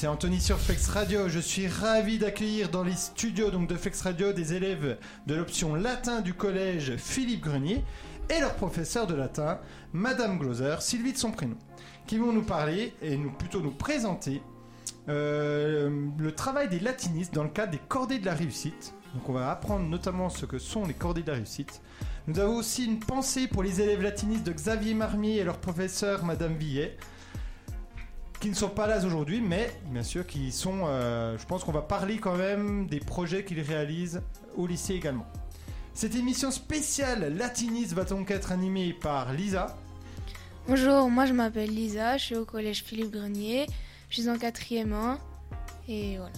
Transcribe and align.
c'est 0.00 0.06
Anthony 0.06 0.40
sur 0.40 0.58
Flex 0.58 0.88
Radio. 0.88 1.28
Je 1.28 1.40
suis 1.40 1.68
ravi 1.68 2.16
d'accueillir 2.16 2.70
dans 2.70 2.82
les 2.82 2.94
studios 2.94 3.50
donc 3.50 3.68
de 3.68 3.74
Flex 3.74 4.00
Radio 4.00 4.32
des 4.32 4.54
élèves 4.54 4.96
de 5.26 5.34
l'option 5.34 5.74
latin 5.74 6.22
du 6.22 6.32
collège 6.32 6.96
Philippe 6.96 7.42
Grenier 7.42 7.84
et 8.30 8.40
leur 8.40 8.54
professeur 8.54 9.06
de 9.06 9.12
latin, 9.14 9.58
Madame 9.92 10.38
Gloser, 10.38 10.76
Sylvie 10.80 11.12
de 11.12 11.18
son 11.18 11.32
prénom, 11.32 11.58
qui 12.06 12.16
vont 12.16 12.32
nous 12.32 12.44
parler 12.44 12.94
et 13.02 13.14
nous 13.18 13.30
plutôt 13.30 13.60
nous 13.60 13.72
présenter 13.72 14.40
euh, 15.10 15.90
le 16.18 16.32
travail 16.32 16.70
des 16.70 16.80
latinistes 16.80 17.34
dans 17.34 17.44
le 17.44 17.50
cadre 17.50 17.72
des 17.72 17.80
cordées 17.86 18.20
de 18.20 18.24
la 18.24 18.34
réussite. 18.34 18.94
Donc 19.12 19.28
on 19.28 19.34
va 19.34 19.50
apprendre 19.50 19.86
notamment 19.86 20.30
ce 20.30 20.46
que 20.46 20.58
sont 20.58 20.86
les 20.86 20.94
cordées 20.94 21.24
de 21.24 21.28
la 21.28 21.36
réussite. 21.36 21.82
Nous 22.26 22.38
avons 22.38 22.56
aussi 22.56 22.86
une 22.86 23.00
pensée 23.00 23.48
pour 23.48 23.62
les 23.62 23.82
élèves 23.82 24.00
latinistes 24.00 24.46
de 24.46 24.52
Xavier 24.52 24.94
Marmier 24.94 25.36
et 25.36 25.44
leur 25.44 25.58
professeur 25.58 26.24
Madame 26.24 26.54
Villet, 26.54 26.96
qui 28.40 28.48
ne 28.48 28.54
sont 28.54 28.68
pas 28.70 28.86
là 28.86 29.04
aujourd'hui, 29.04 29.40
mais 29.40 29.70
bien 29.86 30.02
sûr 30.02 30.26
qui 30.26 30.50
sont. 30.52 30.82
euh, 30.86 31.36
je 31.38 31.44
pense 31.46 31.62
qu'on 31.64 31.72
va 31.72 31.82
parler 31.82 32.18
quand 32.18 32.36
même 32.36 32.86
des 32.86 33.00
projets 33.00 33.44
qu'ils 33.44 33.60
réalisent 33.60 34.22
au 34.56 34.66
lycée 34.66 34.94
également. 34.94 35.26
Cette 35.92 36.14
émission 36.14 36.50
spéciale 36.50 37.36
latiniste 37.36 37.92
va 37.92 38.04
donc 38.04 38.30
être 38.30 38.52
animée 38.52 38.92
par 38.94 39.32
Lisa. 39.32 39.76
Bonjour, 40.68 41.10
moi 41.10 41.26
je 41.26 41.32
m'appelle 41.32 41.70
Lisa, 41.70 42.16
je 42.16 42.24
suis 42.24 42.36
au 42.36 42.44
collège 42.44 42.82
Philippe 42.84 43.10
Grenier, 43.10 43.66
je 44.08 44.20
suis 44.20 44.30
en 44.30 44.38
quatrième 44.38 44.92
1 44.92 45.18
et 45.88 46.16
voilà. 46.16 46.32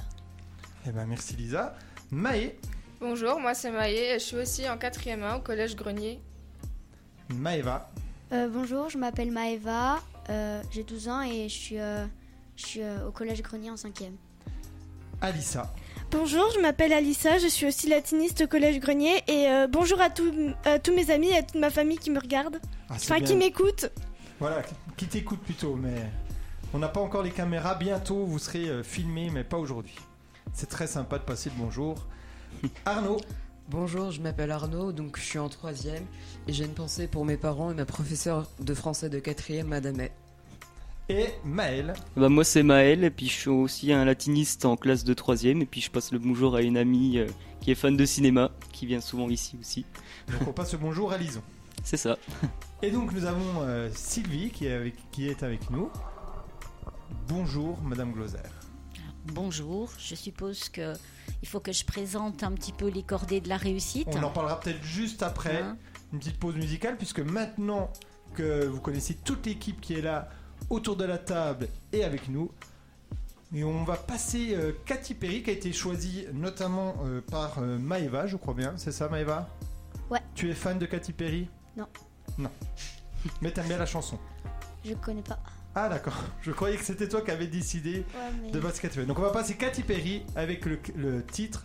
Eh 0.87 0.91
ben 0.91 1.07
merci 1.07 1.37
Lisa. 1.37 1.75
Maë, 2.11 2.55
Bonjour, 3.01 3.39
moi 3.41 3.53
c'est 3.55 3.71
Maë, 3.71 4.15
je 4.15 4.19
suis 4.25 4.37
aussi 4.37 4.69
en 4.69 4.77
4e 4.77 5.23
1 5.23 5.37
au 5.37 5.41
collège 5.41 5.77
Grenier. 5.77 6.21
Maëva, 7.35 7.91
Euh, 8.33 8.49
bonjour, 8.49 8.89
je 8.89 8.97
m'appelle 8.99 9.31
Maëva, 9.31 10.01
euh, 10.31 10.63
j'ai 10.71 10.85
12 10.85 11.09
ans 11.09 11.23
et 11.23 11.49
je 11.49 11.55
suis, 11.55 11.79
euh, 11.79 12.05
je 12.57 12.67
suis 12.67 12.83
euh, 12.83 13.07
au 13.09 13.11
collège 13.11 13.43
Grenier 13.43 13.71
en 13.71 13.75
5e. 13.77 14.13
Alissa, 15.21 15.73
Bonjour, 16.11 16.51
je 16.55 16.61
m'appelle 16.61 16.93
Alissa, 16.93 17.39
je 17.39 17.47
suis 17.47 17.67
aussi 17.67 17.89
latiniste 17.89 18.43
au 18.43 18.47
Collège 18.47 18.81
Grenier 18.81 19.23
et 19.29 19.47
euh, 19.49 19.67
bonjour 19.67 19.99
à, 20.01 20.11
tous- 20.11 20.53
à 20.65 20.79
tous 20.79 20.95
mes 20.95 21.11
amis 21.11 21.29
et 21.29 21.37
à 21.39 21.43
toute 21.43 21.59
ma 21.61 21.71
famille 21.71 21.97
qui 21.97 22.11
me 22.11 22.21
regarde, 22.21 22.61
Ah, 22.91 22.95
enfin 22.97 23.17
bien. 23.19 23.27
qui 23.27 23.35
m'écoute. 23.37 23.91
Voilà, 24.41 24.63
qui 24.97 25.07
t'écoute 25.07 25.41
plutôt, 25.41 25.75
mais 25.77 26.11
on 26.75 26.79
n'a 26.79 26.89
pas 26.89 27.01
encore 27.01 27.23
les 27.23 27.31
caméras. 27.31 27.77
Bientôt, 27.77 28.25
vous 28.27 28.39
serez 28.39 28.83
filmés, 28.83 29.31
mais 29.31 29.45
pas 29.45 29.57
aujourd'hui. 29.57 29.95
C'est 30.53 30.69
très 30.69 30.87
sympa 30.87 31.19
de 31.19 31.23
passer 31.25 31.49
le 31.51 31.63
bonjour. 31.65 31.97
Arnaud, 32.85 33.19
Bonjour, 33.69 34.11
je 34.11 34.21
m'appelle 34.21 34.51
Arnaud, 34.51 34.93
donc 34.93 35.17
je 35.17 35.23
suis 35.23 35.39
en 35.39 35.49
troisième 35.49 36.05
et 36.47 36.53
j'ai 36.53 36.65
une 36.65 36.75
pensée 36.75 37.07
pour 37.07 37.25
mes 37.25 37.37
parents 37.37 37.71
et 37.71 37.75
ma 37.75 37.85
professeure 37.85 38.51
de 38.61 38.75
français 38.75 39.09
de 39.09 39.19
quatrième, 39.19 39.69
Madame 39.69 40.01
A. 40.01 40.09
et 41.09 41.29
Maël. 41.45 41.95
Bah 42.17 42.29
moi 42.29 42.45
c'est 42.45 42.63
Maël 42.63 43.05
et 43.05 43.11
puis 43.11 43.29
je 43.29 43.33
suis 43.33 43.51
aussi 43.51 43.93
un 43.93 44.05
latiniste 44.05 44.65
en 44.65 44.77
classe 44.77 45.05
de 45.05 45.15
troisième 45.15 45.63
et 45.63 45.67
puis 45.67 45.81
je 45.81 45.91
passe 45.91 46.13
le 46.13 46.19
bonjour 46.19 46.57
à 46.57 46.63
une 46.63 46.77
amie 46.77 47.19
euh, 47.19 47.27
qui 47.61 47.71
est 47.71 47.75
fan 47.75 47.97
de 47.97 48.05
cinéma 48.05 48.51
qui 48.73 48.85
vient 48.85 49.01
souvent 49.01 49.29
ici 49.29 49.57
aussi. 49.61 49.87
Donc 50.29 50.49
on 50.49 50.53
passe 50.53 50.73
le 50.73 50.79
bonjour 50.79 51.13
à 51.13 51.17
Lison. 51.17 51.43
C'est 51.85 51.97
ça. 51.97 52.19
Et 52.83 52.91
donc 52.91 53.13
nous 53.13 53.25
avons 53.25 53.63
euh, 53.63 53.89
Sylvie 53.95 54.51
qui 54.51 54.67
est, 54.67 54.73
avec, 54.73 54.95
qui 55.13 55.29
est 55.29 55.43
avec 55.43 55.71
nous. 55.71 55.89
Bonjour 57.29 57.81
Madame 57.83 58.13
Gloser. 58.13 58.39
Bonjour, 59.27 59.89
je 59.99 60.17
suppose 60.17 60.69
que 60.69 60.95
il 61.43 61.49
faut 61.49 61.61
que 61.61 61.73
je 61.73 61.85
présente 61.85 62.43
un 62.43 62.53
petit 62.53 62.73
peu 62.73 62.89
les 62.89 63.03
cordées 63.03 63.41
de 63.41 63.49
la 63.49 63.57
réussite. 63.57 64.09
On 64.13 64.23
en 64.23 64.31
parlera 64.31 64.61
peut-être 64.61 64.83
juste 64.83 65.23
après, 65.23 65.61
Hein 65.63 65.77
une 66.13 66.19
petite 66.19 66.39
pause 66.39 66.57
musicale, 66.57 66.97
puisque 66.97 67.21
maintenant 67.21 67.91
que 68.35 68.67
vous 68.67 68.81
connaissez 68.81 69.15
toute 69.15 69.47
l'équipe 69.47 69.81
qui 69.81 69.95
est 69.95 70.03
là 70.03 70.29
autour 70.71 70.97
de 70.97 71.05
la 71.05 71.19
table 71.19 71.69
et 71.93 72.05
avec 72.05 72.29
nous, 72.29 72.51
et 73.55 73.65
on 73.65 73.85
va 73.85 73.97
passer 73.97 74.55
euh, 74.55 74.73
Katy 74.87 75.15
Perry 75.15 75.43
qui 75.43 75.51
a 75.51 75.53
été 75.53 75.73
choisie 75.73 76.27
notamment 76.33 76.95
euh, 77.05 77.21
par 77.21 77.59
euh, 77.59 77.79
Maëva, 77.79 78.27
je 78.27 78.37
crois 78.37 78.55
bien, 78.55 78.75
c'est 78.77 78.93
ça 78.93 79.09
Maëva 79.09 79.49
Ouais. 80.11 80.21
Tu 80.35 80.51
es 80.51 80.55
fan 80.55 80.79
de 80.79 80.87
Katy 80.87 81.13
Perry? 81.13 81.49
Non. 81.77 81.87
Non. 82.39 82.51
Mais 83.41 83.51
t'aimes 83.51 83.69
bien 83.69 83.79
la 83.79 83.87
chanson 83.87 84.19
Je 84.85 84.95
connais 84.95 85.23
pas. 85.23 85.39
Ah 85.75 85.89
d'accord, 85.89 86.21
je 86.43 86.51
croyais 86.53 86.77
que 86.77 86.85
c'était 86.85 87.09
toi 87.09 87.23
qui 87.23 87.31
avais 87.31 87.47
décidé 87.47 88.05
de 88.53 88.61
basket. 88.61 88.99
Donc 89.07 89.19
on 89.19 89.23
va 89.23 89.31
passer 89.31 89.55
Katy 89.55 89.83
Perry 89.83 90.23
avec 90.37 90.67
le, 90.67 90.79
le 90.97 91.25
titre 91.25 91.65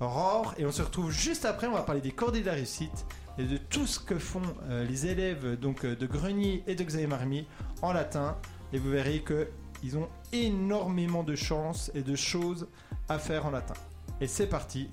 Roar 0.00 0.54
et 0.58 0.66
on 0.66 0.72
se 0.72 0.82
retrouve 0.82 1.12
juste 1.12 1.44
après. 1.44 1.68
On 1.68 1.72
va 1.74 1.82
parler 1.82 2.00
des 2.00 2.10
cordées 2.10 2.40
de 2.40 2.46
la 2.46 2.54
réussite 2.54 3.06
et 3.38 3.44
de 3.44 3.56
tout 3.56 3.86
ce 3.86 4.00
que 4.00 4.18
font 4.18 4.42
euh, 4.68 4.84
les 4.84 5.06
élèves 5.06 5.56
donc 5.58 5.84
euh, 5.84 5.94
de 5.94 6.06
Grenier 6.06 6.64
et 6.66 6.74
de 6.74 6.82
Xavier 6.82 7.46
en 7.80 7.92
latin. 7.92 8.36
Et 8.72 8.78
vous 8.78 8.90
verrez 8.90 9.20
que 9.20 9.48
ils 9.84 9.96
ont 9.98 10.08
énormément 10.32 11.22
de 11.22 11.36
chances 11.36 11.92
et 11.94 12.02
de 12.02 12.16
choses 12.16 12.66
à 13.08 13.18
faire 13.20 13.46
en 13.46 13.50
latin. 13.50 13.74
Et 14.20 14.26
c'est 14.26 14.48
parti, 14.48 14.88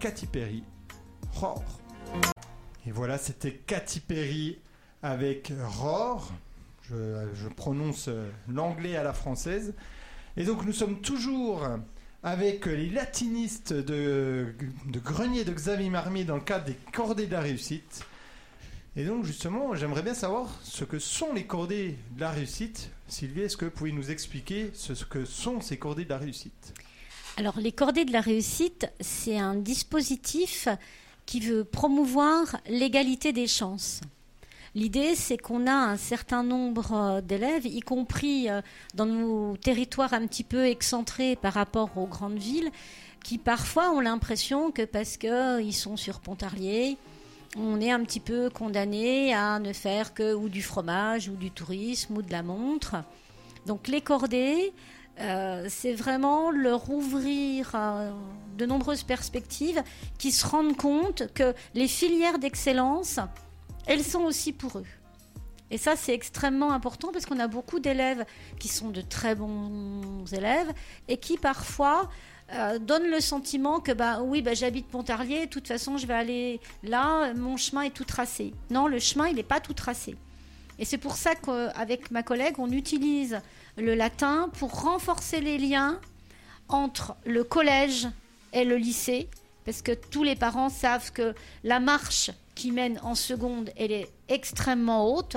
Katy 0.00 0.26
Perry, 0.26 0.64
Roar. 1.34 1.62
Et 2.84 2.90
voilà, 2.90 3.16
c'était 3.18 3.52
Katy 3.52 4.00
Perry 4.00 4.58
avec 5.02 5.52
Roar. 5.78 6.32
Je, 6.90 7.48
prononce 7.56 8.08
euh, 8.08 8.28
l'anglais 8.48 8.96
à 8.96 9.02
la 9.02 9.12
française. 9.12 9.74
Et 10.36 10.44
donc 10.44 10.64
nous 10.64 10.72
sommes 10.72 11.00
toujours 11.00 11.66
avec 12.22 12.66
les 12.66 12.90
latinistes 12.90 13.72
de, 13.72 14.54
de 14.86 14.98
Grenier 14.98 15.44
de 15.44 15.52
Xavier 15.52 15.90
Marmier 15.90 16.24
dans 16.24 16.36
le 16.36 16.42
cadre 16.42 16.64
des 16.66 16.76
cordées 16.92 17.26
de 17.26 17.32
la 17.32 17.40
réussite. 17.40 18.04
Et 18.94 19.04
donc 19.04 19.24
justement, 19.24 19.74
j'aimerais 19.74 20.02
bien 20.02 20.14
savoir 20.14 20.48
ce 20.62 20.84
que 20.84 20.98
sont 20.98 21.32
les 21.32 21.46
cordées 21.46 21.96
de 22.14 22.20
la 22.20 22.30
réussite. 22.30 22.90
Sylvie, 23.08 23.42
est-ce 23.42 23.56
que 23.56 23.64
vous 23.66 23.70
pouvez 23.70 23.92
nous 23.92 24.10
expliquer 24.10 24.70
ce 24.74 24.92
que 25.04 25.24
sont 25.24 25.60
ces 25.60 25.78
cordées 25.78 26.04
de 26.04 26.10
la 26.10 26.18
réussite? 26.18 26.74
Alors, 27.38 27.58
les 27.58 27.72
cordées 27.72 28.04
de 28.04 28.12
la 28.12 28.20
réussite, 28.20 28.86
c'est 29.00 29.38
un 29.38 29.54
dispositif 29.54 30.68
qui 31.24 31.40
veut 31.40 31.64
promouvoir 31.64 32.58
l'égalité 32.68 33.32
des 33.32 33.46
chances. 33.46 34.02
L'idée, 34.74 35.14
c'est 35.14 35.36
qu'on 35.36 35.66
a 35.66 35.72
un 35.72 35.96
certain 35.96 36.42
nombre 36.42 36.92
euh, 36.94 37.20
d'élèves, 37.20 37.66
y 37.66 37.80
compris 37.80 38.48
euh, 38.48 38.62
dans 38.94 39.06
nos 39.06 39.56
territoires 39.56 40.14
un 40.14 40.26
petit 40.26 40.44
peu 40.44 40.66
excentrés 40.66 41.36
par 41.36 41.52
rapport 41.54 41.90
aux 41.96 42.06
grandes 42.06 42.38
villes, 42.38 42.70
qui 43.22 43.38
parfois 43.38 43.90
ont 43.90 44.00
l'impression 44.00 44.70
que 44.70 44.82
parce 44.82 45.16
qu'ils 45.16 45.74
sont 45.74 45.96
sur 45.96 46.20
Pontarlier, 46.20 46.96
on 47.56 47.80
est 47.80 47.90
un 47.90 48.02
petit 48.02 48.20
peu 48.20 48.48
condamné 48.48 49.34
à 49.34 49.58
ne 49.58 49.72
faire 49.72 50.14
que 50.14 50.34
ou 50.34 50.48
du 50.48 50.62
fromage 50.62 51.28
ou 51.28 51.36
du 51.36 51.50
tourisme 51.50 52.16
ou 52.16 52.22
de 52.22 52.32
la 52.32 52.42
montre. 52.42 52.96
Donc 53.66 53.88
les 53.88 54.00
cordées, 54.00 54.72
euh, 55.20 55.66
c'est 55.68 55.92
vraiment 55.92 56.50
leur 56.50 56.90
ouvrir 56.90 57.72
euh, 57.74 58.10
de 58.56 58.66
nombreuses 58.66 59.02
perspectives 59.02 59.82
qui 60.18 60.32
se 60.32 60.46
rendent 60.46 60.76
compte 60.76 61.32
que 61.34 61.54
les 61.74 61.88
filières 61.88 62.38
d'excellence, 62.38 63.20
elles 63.86 64.04
sont 64.04 64.22
aussi 64.22 64.52
pour 64.52 64.78
eux. 64.78 64.86
Et 65.70 65.78
ça, 65.78 65.96
c'est 65.96 66.12
extrêmement 66.12 66.72
important 66.72 67.12
parce 67.12 67.24
qu'on 67.24 67.40
a 67.40 67.46
beaucoup 67.46 67.80
d'élèves 67.80 68.26
qui 68.58 68.68
sont 68.68 68.90
de 68.90 69.00
très 69.00 69.34
bons 69.34 70.26
élèves 70.30 70.70
et 71.08 71.16
qui 71.16 71.38
parfois 71.38 72.10
euh, 72.52 72.78
donnent 72.78 73.10
le 73.10 73.20
sentiment 73.20 73.80
que 73.80 73.92
bah 73.92 74.20
oui, 74.22 74.42
bah, 74.42 74.52
j'habite 74.52 74.86
Pontarlier, 74.88 75.46
de 75.46 75.50
toute 75.50 75.66
façon, 75.66 75.96
je 75.96 76.06
vais 76.06 76.12
aller 76.12 76.60
là, 76.82 77.32
mon 77.32 77.56
chemin 77.56 77.82
est 77.82 77.94
tout 77.94 78.04
tracé. 78.04 78.52
Non, 78.70 78.86
le 78.86 78.98
chemin, 78.98 79.28
il 79.28 79.36
n'est 79.36 79.42
pas 79.42 79.60
tout 79.60 79.72
tracé. 79.72 80.14
Et 80.78 80.84
c'est 80.84 80.98
pour 80.98 81.14
ça 81.14 81.34
qu'avec 81.34 82.10
ma 82.10 82.22
collègue, 82.22 82.56
on 82.58 82.70
utilise 82.70 83.40
le 83.78 83.94
latin 83.94 84.50
pour 84.58 84.82
renforcer 84.82 85.40
les 85.40 85.56
liens 85.56 85.98
entre 86.68 87.16
le 87.24 87.44
collège 87.44 88.08
et 88.52 88.64
le 88.64 88.76
lycée, 88.76 89.30
parce 89.64 89.80
que 89.80 89.92
tous 89.92 90.22
les 90.22 90.36
parents 90.36 90.68
savent 90.68 91.12
que 91.12 91.34
la 91.64 91.80
marche 91.80 92.30
qui 92.54 92.70
mène 92.70 92.98
en 93.02 93.14
seconde, 93.14 93.70
elle 93.76 93.92
est 93.92 94.10
extrêmement 94.28 95.14
haute. 95.14 95.36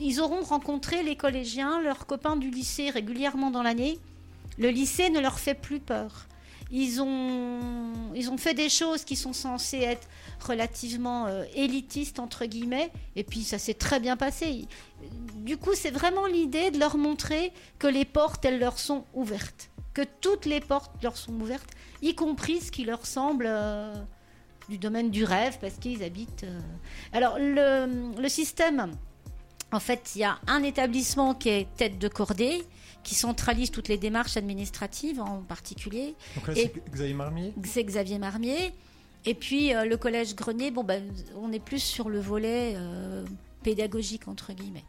Ils 0.00 0.20
auront 0.20 0.42
rencontré 0.42 1.02
les 1.02 1.16
collégiens, 1.16 1.80
leurs 1.80 2.06
copains 2.06 2.36
du 2.36 2.50
lycée 2.50 2.90
régulièrement 2.90 3.50
dans 3.50 3.62
l'année. 3.62 3.98
Le 4.58 4.68
lycée 4.68 5.10
ne 5.10 5.20
leur 5.20 5.38
fait 5.38 5.54
plus 5.54 5.80
peur. 5.80 6.26
Ils 6.70 7.00
ont, 7.02 7.60
ils 8.14 8.30
ont 8.30 8.38
fait 8.38 8.54
des 8.54 8.68
choses 8.68 9.04
qui 9.04 9.16
sont 9.16 9.32
censées 9.32 9.78
être 9.78 10.08
relativement 10.40 11.26
euh, 11.26 11.44
élitistes, 11.54 12.18
entre 12.18 12.46
guillemets, 12.46 12.90
et 13.16 13.24
puis 13.24 13.44
ça 13.44 13.58
s'est 13.58 13.74
très 13.74 14.00
bien 14.00 14.16
passé. 14.16 14.66
Du 15.36 15.56
coup, 15.56 15.74
c'est 15.74 15.90
vraiment 15.90 16.26
l'idée 16.26 16.70
de 16.70 16.78
leur 16.78 16.96
montrer 16.96 17.52
que 17.78 17.86
les 17.86 18.04
portes, 18.04 18.44
elles 18.44 18.58
leur 18.58 18.78
sont 18.78 19.04
ouvertes. 19.12 19.70
Que 19.92 20.02
toutes 20.20 20.46
les 20.46 20.60
portes 20.60 20.90
leur 21.02 21.16
sont 21.16 21.34
ouvertes, 21.34 21.70
y 22.02 22.14
compris 22.14 22.60
ce 22.60 22.72
qui 22.72 22.84
leur 22.84 23.06
semble 23.06 23.46
euh, 23.46 23.94
du 24.68 24.78
domaine 24.78 25.10
du 25.10 25.24
rêve, 25.24 25.58
parce 25.60 25.74
qu'ils 25.74 26.02
habitent. 26.02 26.44
euh. 26.44 26.60
Alors, 27.12 27.36
le, 27.38 28.20
le 28.20 28.28
système, 28.28 28.92
en 29.72 29.80
fait, 29.80 30.12
il 30.14 30.20
y 30.20 30.24
a 30.24 30.38
un 30.46 30.62
établissement 30.62 31.34
qui 31.34 31.48
est 31.50 31.68
tête 31.76 31.98
de 31.98 32.08
cordée, 32.08 32.62
qui 33.02 33.14
centralise 33.14 33.70
toutes 33.70 33.88
les 33.88 33.98
démarches 33.98 34.36
administratives 34.36 35.20
en 35.20 35.42
particulier. 35.42 36.14
Donc 36.36 36.48
là, 36.48 36.54
Et- 36.56 36.72
c'est 36.74 36.90
Xavier 36.92 37.14
Marmier? 37.14 37.52
C'est 37.64 37.84
Xavier 37.84 38.18
Marmier. 38.18 38.72
Et 39.26 39.34
puis 39.34 39.74
euh, 39.74 39.84
le 39.84 39.96
collège 39.96 40.34
Grenier, 40.34 40.70
bon, 40.70 40.84
ben, 40.84 41.02
on 41.36 41.50
est 41.52 41.58
plus 41.58 41.78
sur 41.82 42.08
le 42.08 42.20
volet 42.20 42.74
euh, 42.76 43.24
pédagogique, 43.62 44.28
entre 44.28 44.52
guillemets. 44.52 44.84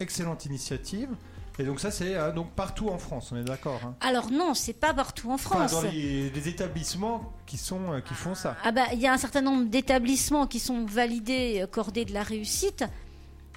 Excellente 0.00 0.46
initiative. 0.46 1.10
Et 1.58 1.64
donc 1.64 1.80
ça 1.80 1.90
c'est 1.90 2.14
euh, 2.16 2.32
donc 2.32 2.50
partout 2.52 2.88
en 2.88 2.96
France, 2.98 3.30
on 3.32 3.36
est 3.36 3.44
d'accord 3.44 3.80
hein 3.84 3.94
Alors 4.00 4.30
non, 4.30 4.54
c'est 4.54 4.72
pas 4.72 4.94
partout 4.94 5.30
en 5.30 5.34
Enfin, 5.34 5.68
France. 5.68 5.72
dans 5.72 5.82
les, 5.82 6.30
les 6.30 6.48
établissements 6.48 7.32
qui 7.46 7.58
sont 7.58 7.92
euh, 7.92 8.00
qui 8.00 8.14
font 8.14 8.34
ça. 8.34 8.56
Ah 8.64 8.72
bah, 8.72 8.86
il 8.94 9.00
y 9.00 9.06
a 9.06 9.12
un 9.12 9.18
certain 9.18 9.42
nombre 9.42 9.68
d'établissements 9.68 10.46
qui 10.46 10.58
sont 10.58 10.86
validés, 10.86 11.60
euh, 11.62 11.66
cordés 11.66 12.06
de 12.06 12.14
la 12.14 12.22
réussite, 12.22 12.84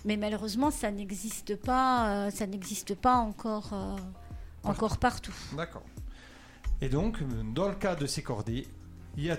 mais 0.03 0.17
malheureusement, 0.17 0.71
ça 0.71 0.91
n'existe 0.91 1.55
pas, 1.55 2.09
euh, 2.27 2.31
ça 2.31 2.45
n'existe 2.47 2.95
pas 2.95 3.15
encore, 3.15 3.73
encore 4.65 4.97
partout. 4.97 5.33
D'accord. 5.55 5.83
Et 6.81 6.89
donc, 6.89 7.19
dans 7.53 7.69
le 7.69 7.75
cas 7.75 7.95
de 7.95 8.05
ces 8.05 8.21
cordées, 8.21 8.67
il 9.15 9.23
y 9.23 9.31
a 9.31 9.37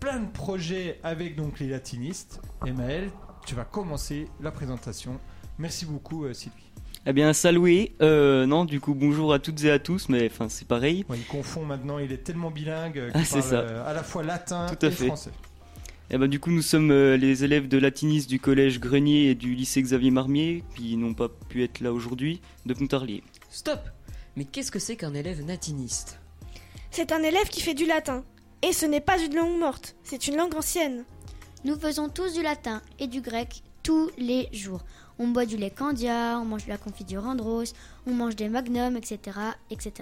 plein 0.00 0.20
de 0.20 0.30
projets 0.30 0.98
avec 1.02 1.36
donc 1.36 1.60
les 1.60 1.68
latinistes. 1.68 2.40
Et 2.66 2.72
Maël, 2.72 3.10
tu 3.44 3.54
vas 3.54 3.64
commencer 3.64 4.28
la 4.40 4.50
présentation. 4.50 5.20
Merci 5.58 5.84
beaucoup 5.84 6.32
Sylvie. 6.32 6.67
Eh 7.06 7.12
bien, 7.12 7.32
salué. 7.32 7.94
Euh, 8.02 8.44
non, 8.46 8.64
du 8.64 8.80
coup, 8.80 8.94
bonjour 8.94 9.32
à 9.32 9.38
toutes 9.38 9.62
et 9.64 9.70
à 9.70 9.78
tous, 9.78 10.08
mais 10.08 10.26
enfin, 10.30 10.48
c'est 10.48 10.66
pareil. 10.68 11.04
Ouais, 11.08 11.16
il 11.18 11.24
confond 11.26 11.64
maintenant, 11.64 11.98
il 11.98 12.12
est 12.12 12.18
tellement 12.24 12.50
bilingue 12.50 12.98
euh, 12.98 13.10
Ah, 13.14 13.20
parle 13.30 13.42
ça. 13.42 13.54
euh, 13.60 13.88
à 13.88 13.94
la 13.94 14.02
fois 14.02 14.22
latin 14.22 14.66
Tout 14.66 14.84
à 14.84 14.88
et 14.88 14.92
fait. 14.92 15.06
français. 15.06 15.30
Eh 16.10 16.18
ben, 16.18 16.26
du 16.28 16.40
coup, 16.40 16.50
nous 16.50 16.62
sommes 16.62 16.90
euh, 16.90 17.16
les 17.16 17.44
élèves 17.44 17.68
de 17.68 17.78
latinistes 17.78 18.28
du 18.28 18.40
collège 18.40 18.80
Grenier 18.80 19.30
et 19.30 19.34
du 19.34 19.54
lycée 19.54 19.82
Xavier 19.82 20.10
Marmier, 20.10 20.64
qui 20.76 20.96
n'ont 20.96 21.14
pas 21.14 21.28
pu 21.28 21.62
être 21.64 21.80
là 21.80 21.92
aujourd'hui, 21.92 22.40
de 22.66 22.74
Pontarlier. 22.74 23.22
Stop 23.50 23.80
Mais 24.36 24.44
qu'est-ce 24.44 24.70
que 24.70 24.78
c'est 24.78 24.96
qu'un 24.96 25.14
élève 25.14 25.44
natiniste? 25.44 26.18
C'est 26.90 27.12
un 27.12 27.22
élève 27.22 27.48
qui 27.48 27.60
fait 27.60 27.74
du 27.74 27.86
latin. 27.86 28.24
Et 28.62 28.72
ce 28.72 28.86
n'est 28.86 29.00
pas 29.00 29.18
une 29.22 29.36
langue 29.36 29.58
morte, 29.58 29.94
c'est 30.02 30.26
une 30.26 30.36
langue 30.36 30.54
ancienne. 30.56 31.04
Nous 31.64 31.78
faisons 31.78 32.08
tous 32.08 32.34
du 32.34 32.42
latin 32.42 32.82
et 32.98 33.06
du 33.06 33.20
grec 33.20 33.62
tous 33.84 34.10
les 34.18 34.48
jours. 34.52 34.84
On 35.18 35.28
boit 35.28 35.46
du 35.46 35.56
lait 35.56 35.70
candia, 35.70 36.38
on 36.40 36.44
mange 36.44 36.64
de 36.64 36.70
la 36.70 36.78
confiture 36.78 37.24
Andros, 37.26 37.72
on 38.06 38.12
mange 38.12 38.36
des 38.36 38.48
magnums, 38.48 38.96
etc. 38.96 39.18
etc. 39.70 39.92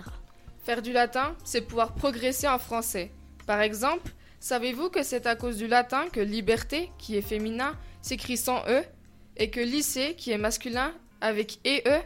Faire 0.62 0.82
du 0.82 0.92
latin, 0.92 1.34
c'est 1.44 1.62
pouvoir 1.62 1.94
progresser 1.94 2.48
en 2.48 2.58
français. 2.58 3.10
Par 3.46 3.60
exemple, 3.60 4.12
savez-vous 4.40 4.90
que 4.90 5.02
c'est 5.02 5.26
à 5.26 5.36
cause 5.36 5.56
du 5.56 5.68
latin 5.68 6.06
que 6.12 6.20
liberté, 6.20 6.90
qui 6.98 7.16
est 7.16 7.22
féminin, 7.22 7.74
s'écrit 8.02 8.36
sans 8.36 8.62
E, 8.68 8.82
et 9.36 9.50
que 9.50 9.60
lycée, 9.60 10.14
qui 10.16 10.32
est 10.32 10.38
masculin, 10.38 10.92
avec 11.20 11.60
EE 11.64 12.00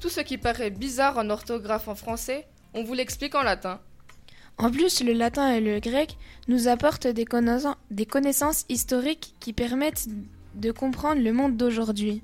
Tout 0.00 0.08
ce 0.08 0.20
qui 0.20 0.36
paraît 0.36 0.70
bizarre 0.70 1.16
en 1.16 1.30
orthographe 1.30 1.88
en 1.88 1.94
français, 1.94 2.46
on 2.74 2.82
vous 2.82 2.94
l'explique 2.94 3.34
en 3.34 3.42
latin. 3.42 3.80
En 4.58 4.70
plus, 4.70 5.02
le 5.02 5.12
latin 5.12 5.50
et 5.54 5.60
le 5.60 5.80
grec 5.80 6.16
nous 6.48 6.68
apportent 6.68 7.06
des, 7.06 7.24
connaissances- 7.24 7.76
des 7.90 8.06
connaissances 8.06 8.64
historiques 8.68 9.34
qui 9.40 9.52
permettent 9.52 10.06
de 10.54 10.70
comprendre 10.70 11.22
le 11.22 11.32
monde 11.32 11.56
d'aujourd'hui. 11.56 12.22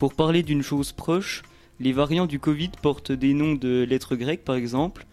Pour 0.00 0.14
parler 0.14 0.42
d'une 0.42 0.62
chose 0.62 0.92
proche, 0.92 1.42
les 1.78 1.92
variants 1.92 2.24
du 2.24 2.40
Covid 2.40 2.70
portent 2.80 3.12
des 3.12 3.34
noms 3.34 3.54
de 3.54 3.82
lettres 3.82 4.16
grecques, 4.16 4.44
par 4.44 4.54
exemple. 4.54 5.04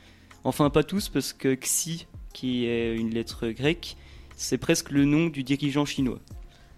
Enfin, 0.45 0.69
pas 0.69 0.85
tous, 0.85 1.09
parce 1.09 1.33
que 1.33 1.55
Xi, 1.55 2.07
qui 2.31 2.67
est 2.67 2.95
une 2.95 3.09
lettre 3.09 3.49
grecque, 3.49 3.97
c'est 4.37 4.57
presque 4.57 4.91
le 4.91 5.03
nom 5.03 5.27
du 5.27 5.43
dirigeant 5.43 5.83
chinois. 5.83 6.21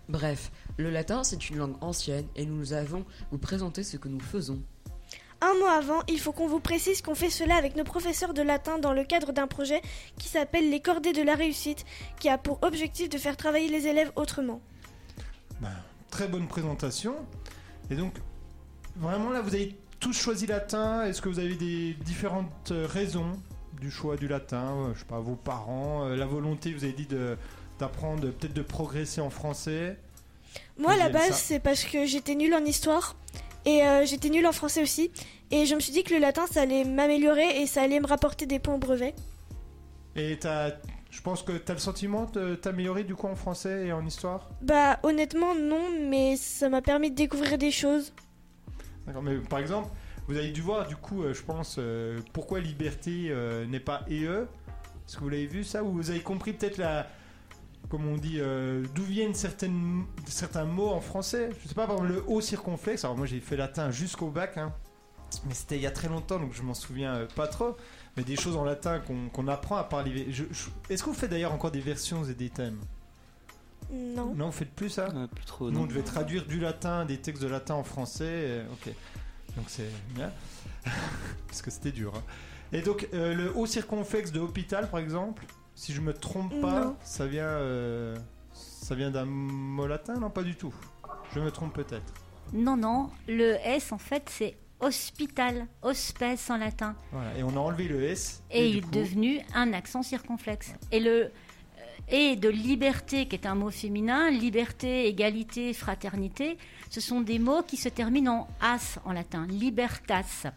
Bref, 0.07 0.51
le 0.77 0.89
latin 0.89 1.23
c'est 1.23 1.51
une 1.51 1.57
langue 1.57 1.75
ancienne 1.81 2.25
et 2.35 2.47
nous 2.47 2.73
avons 2.73 3.05
vous 3.29 3.37
présenter 3.37 3.83
ce 3.83 3.97
que 3.97 4.07
nous 4.07 4.19
faisons. 4.19 4.59
Un 5.41 5.53
mois 5.59 5.73
avant, 5.73 6.01
il 6.07 6.19
faut 6.19 6.31
qu'on 6.31 6.47
vous 6.47 6.59
précise 6.59 7.03
qu'on 7.03 7.13
fait 7.13 7.29
cela 7.29 7.57
avec 7.57 7.75
nos 7.75 7.83
professeurs 7.83 8.33
de 8.33 8.41
latin 8.41 8.79
dans 8.79 8.93
le 8.93 9.03
cadre 9.03 9.33
d'un 9.33 9.45
projet 9.45 9.83
qui 10.17 10.29
s'appelle 10.29 10.71
Les 10.71 10.79
Cordées 10.79 11.13
de 11.13 11.21
la 11.21 11.35
Réussite, 11.35 11.85
qui 12.19 12.27
a 12.27 12.39
pour 12.39 12.57
objectif 12.63 13.07
de 13.07 13.19
faire 13.19 13.37
travailler 13.37 13.69
les 13.69 13.85
élèves 13.85 14.11
autrement. 14.15 14.61
Ben, 15.61 15.69
très 16.09 16.27
bonne 16.27 16.47
présentation. 16.47 17.13
Et 17.91 17.95
donc, 17.95 18.13
vraiment 18.95 19.29
là, 19.29 19.41
vous 19.41 19.53
avez 19.55 19.75
tous 19.99 20.13
choisi 20.13 20.45
latin. 20.47 21.05
Est-ce 21.05 21.21
que 21.21 21.29
vous 21.29 21.39
avez 21.39 21.55
des 21.55 21.93
différentes 22.05 22.71
euh, 22.71 22.87
raisons 22.87 23.31
du 23.81 23.89
choix 23.91 24.15
du 24.17 24.27
latin 24.27 24.75
Euh, 24.89 24.93
Je 24.93 24.99
sais 24.99 25.05
pas, 25.05 25.19
vos 25.19 25.35
parents, 25.35 26.05
euh, 26.07 26.15
la 26.15 26.25
volonté, 26.25 26.73
vous 26.73 26.83
avez 26.83 26.93
dit 26.93 27.07
d'apprendre, 27.79 28.29
peut-être 28.31 28.53
de 28.53 28.61
progresser 28.61 29.21
en 29.21 29.29
français? 29.29 29.97
Moi, 30.77 30.93
à 30.93 30.97
la 30.97 31.09
base, 31.09 31.35
c'est 31.37 31.59
parce 31.59 31.83
que 31.83 32.05
j'étais 32.05 32.35
nulle 32.35 32.53
en 32.53 32.63
histoire 32.65 33.15
et 33.65 33.83
euh, 33.83 34.05
j'étais 34.05 34.29
nulle 34.29 34.47
en 34.47 34.51
français 34.51 34.81
aussi. 34.81 35.11
Et 35.51 35.65
je 35.65 35.75
me 35.75 35.79
suis 35.79 35.91
dit 35.91 36.03
que 36.03 36.13
le 36.13 36.19
latin, 36.19 36.45
ça 36.51 36.61
allait 36.61 36.85
m'améliorer 36.85 37.61
et 37.61 37.67
ça 37.67 37.81
allait 37.81 37.99
me 37.99 38.07
rapporter 38.07 38.45
des 38.45 38.59
points 38.59 38.75
au 38.75 38.77
brevet. 38.79 39.13
Et 40.15 40.37
t'as- 40.39 40.71
je 41.09 41.21
pense 41.21 41.41
que 41.41 41.53
tu 41.53 41.71
as 41.71 41.73
le 41.73 41.79
sentiment 41.79 42.25
de 42.25 42.55
t'améliorer 42.55 43.03
du 43.03 43.15
coup 43.15 43.27
en 43.27 43.35
français 43.35 43.87
et 43.87 43.93
en 43.93 44.05
histoire? 44.05 44.49
Bah, 44.61 44.99
honnêtement, 45.03 45.55
non, 45.55 45.89
mais 46.07 46.35
ça 46.35 46.69
m'a 46.69 46.81
permis 46.81 47.09
de 47.09 47.15
découvrir 47.15 47.57
des 47.57 47.71
choses. 47.71 48.13
D'accord, 49.07 49.23
mais 49.23 49.37
par 49.37 49.59
exemple, 49.59 49.89
vous 50.27 50.37
avez 50.37 50.51
dû 50.51 50.61
voir 50.61 50.87
du 50.87 50.95
coup, 50.95 51.23
euh, 51.23 51.33
je 51.33 51.41
pense, 51.41 51.77
euh, 51.79 52.19
pourquoi 52.33 52.59
liberté 52.59 53.29
euh, 53.29 53.65
n'est 53.65 53.79
pas 53.79 54.05
EE. 54.09 54.45
Est-ce 55.07 55.17
que 55.17 55.21
vous 55.21 55.29
l'avez 55.29 55.47
vu 55.47 55.63
ça? 55.63 55.83
Ou 55.83 55.91
vous 55.91 56.11
avez 56.11 56.21
compris 56.21 56.53
peut-être 56.53 56.77
la. 56.77 57.07
Comme 57.89 58.07
on 58.07 58.17
dit, 58.17 58.39
d'où 58.93 59.01
viennent 59.01 59.33
certaines, 59.33 60.03
certains 60.27 60.65
mots 60.65 60.89
en 60.89 61.01
français? 61.01 61.49
Je 61.63 61.67
sais 61.67 61.73
pas, 61.73 61.87
par 61.87 61.95
exemple, 61.95 62.13
le 62.13 62.23
haut 62.27 62.41
circonflexe. 62.41 63.03
Alors 63.03 63.17
moi 63.17 63.25
j'ai 63.25 63.39
fait 63.39 63.55
latin 63.55 63.89
jusqu'au 63.89 64.27
bac, 64.27 64.57
hein, 64.57 64.71
mais 65.47 65.55
c'était 65.55 65.77
il 65.77 65.81
y 65.81 65.87
a 65.87 65.91
très 65.91 66.07
longtemps 66.07 66.37
donc 66.37 66.53
je 66.53 66.61
m'en 66.61 66.75
souviens 66.75 67.25
pas 67.35 67.47
trop. 67.47 67.75
Mais 68.19 68.25
des 68.25 68.35
choses 68.35 68.57
en 68.57 68.65
latin 68.65 68.99
qu'on 68.99 69.29
qu'on 69.29 69.47
apprend 69.47 69.77
à 69.77 69.87
je- 70.29 70.43
Est-ce 70.89 71.03
que 71.03 71.09
vous 71.09 71.15
faites 71.15 71.29
d'ailleurs 71.29 71.53
encore 71.53 71.71
des 71.71 71.79
versions 71.79 72.25
et 72.25 72.33
des 72.33 72.49
thèmes? 72.49 72.77
Non. 73.93 74.33
Non, 74.35 74.47
vous 74.47 74.51
faites 74.51 74.71
plus 74.75 74.89
ça? 74.89 75.07
Ah, 75.15 75.27
plus 75.33 75.45
trop, 75.45 75.71
nous, 75.71 75.79
on 75.79 75.85
devait 75.85 76.01
traduire 76.03 76.45
du 76.45 76.59
latin, 76.59 77.05
des 77.05 77.17
textes 77.17 77.41
de 77.41 77.47
latin 77.47 77.75
en 77.75 77.83
français. 77.85 78.25
euh, 78.27 78.65
ok. 78.73 78.93
Donc 79.55 79.65
c'est 79.69 79.89
bien. 80.09 80.33
Parce 81.47 81.61
que 81.61 81.71
c'était 81.71 81.93
dur. 81.93 82.11
hein. 82.13 82.23
Et 82.73 82.81
donc, 82.81 83.07
euh, 83.13 83.33
le 83.33 83.55
haut 83.55 83.65
circonflexe 83.65 84.33
de 84.33 84.41
hôpital, 84.41 84.89
par 84.89 84.99
exemple, 84.99 85.45
si 85.73 85.93
je 85.93 86.01
me 86.01 86.13
trompe 86.13 86.59
pas, 86.59 86.81
Non. 86.87 86.95
ça 87.01 87.25
vient, 87.25 87.43
euh, 87.45 88.17
ça 88.51 88.95
vient 88.95 89.11
d'un 89.11 89.23
mot 89.25 89.87
latin? 89.87 90.15
Non, 90.19 90.29
pas 90.29 90.43
du 90.43 90.55
tout. 90.55 90.73
Je 91.33 91.39
me 91.39 91.51
trompe 91.51 91.73
peut-être. 91.73 92.13
Non, 92.51 92.75
non, 92.75 93.11
le 93.29 93.53
S 93.65 93.93
en 93.93 93.97
fait 93.97 94.27
c'est 94.29 94.57
hospital, 94.79 95.67
hospes 95.81 96.23
en 96.49 96.57
latin, 96.57 96.95
Voilà. 97.11 97.37
Et 97.37 97.43
on 97.43 97.49
a 97.49 97.59
enlevé 97.59 97.87
le 97.87 98.03
S. 98.03 98.41
et, 98.51 98.69
il 98.69 98.77
est 98.77 98.81
coup- 98.81 98.91
devenu 98.91 99.39
un 99.53 99.73
accent 99.73 100.03
circonflexe. 100.03 100.73
Et 100.91 100.99
le 100.99 101.09
euh, 101.25 101.31
et 102.11 102.35
de 102.35 102.49
liberté, 102.49 103.27
qui 103.27 103.35
est 103.35 103.45
un 103.45 103.55
mot 103.55 103.69
féminin, 103.69 104.31
liberté, 104.31 105.07
égalité, 105.07 105.73
fraternité, 105.73 106.57
ce 106.89 107.01
sont 107.01 107.21
des 107.21 107.39
mots 107.39 107.61
qui 107.61 107.77
se 107.77 107.89
terminent 107.89 108.41
en 108.41 108.47
as 108.61 108.99
en 109.05 109.11
latin, 109.13 109.45
libertas. 109.47 110.47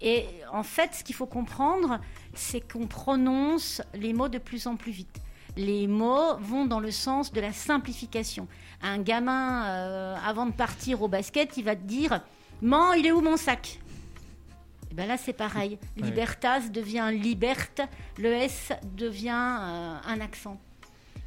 Et 0.00 0.26
en 0.52 0.62
fait, 0.62 0.94
ce 0.94 1.04
qu'il 1.04 1.14
faut 1.14 1.26
comprendre, 1.26 1.98
c'est 2.34 2.60
qu'on 2.60 2.86
prononce 2.86 3.80
les 3.94 4.12
mots 4.12 4.28
de 4.28 4.38
plus 4.38 4.66
en 4.66 4.76
plus 4.76 4.92
vite. 4.92 5.20
Les 5.56 5.86
mots 5.86 6.36
vont 6.40 6.66
dans 6.66 6.80
le 6.80 6.90
sens 6.90 7.32
de 7.32 7.40
la 7.40 7.52
simplification. 7.52 8.46
Un 8.82 8.98
gamin, 8.98 9.64
euh, 9.66 10.16
avant 10.22 10.44
de 10.44 10.52
partir 10.52 11.00
au 11.00 11.08
basket, 11.08 11.56
il 11.56 11.64
va 11.64 11.74
te 11.74 11.84
dire 11.84 12.20
Man, 12.62 12.98
il 12.98 13.06
est 13.06 13.12
où 13.12 13.20
mon 13.20 13.36
sac? 13.36 13.80
Et 14.90 14.94
ben 14.94 15.06
là, 15.06 15.16
c'est 15.16 15.32
pareil. 15.32 15.78
Ouais. 15.96 16.06
Libertas 16.06 16.68
devient 16.70 17.10
liberte, 17.12 17.82
le 18.18 18.32
S 18.32 18.72
devient 18.94 19.58
euh, 19.60 19.96
un 20.04 20.20
accent. 20.20 20.58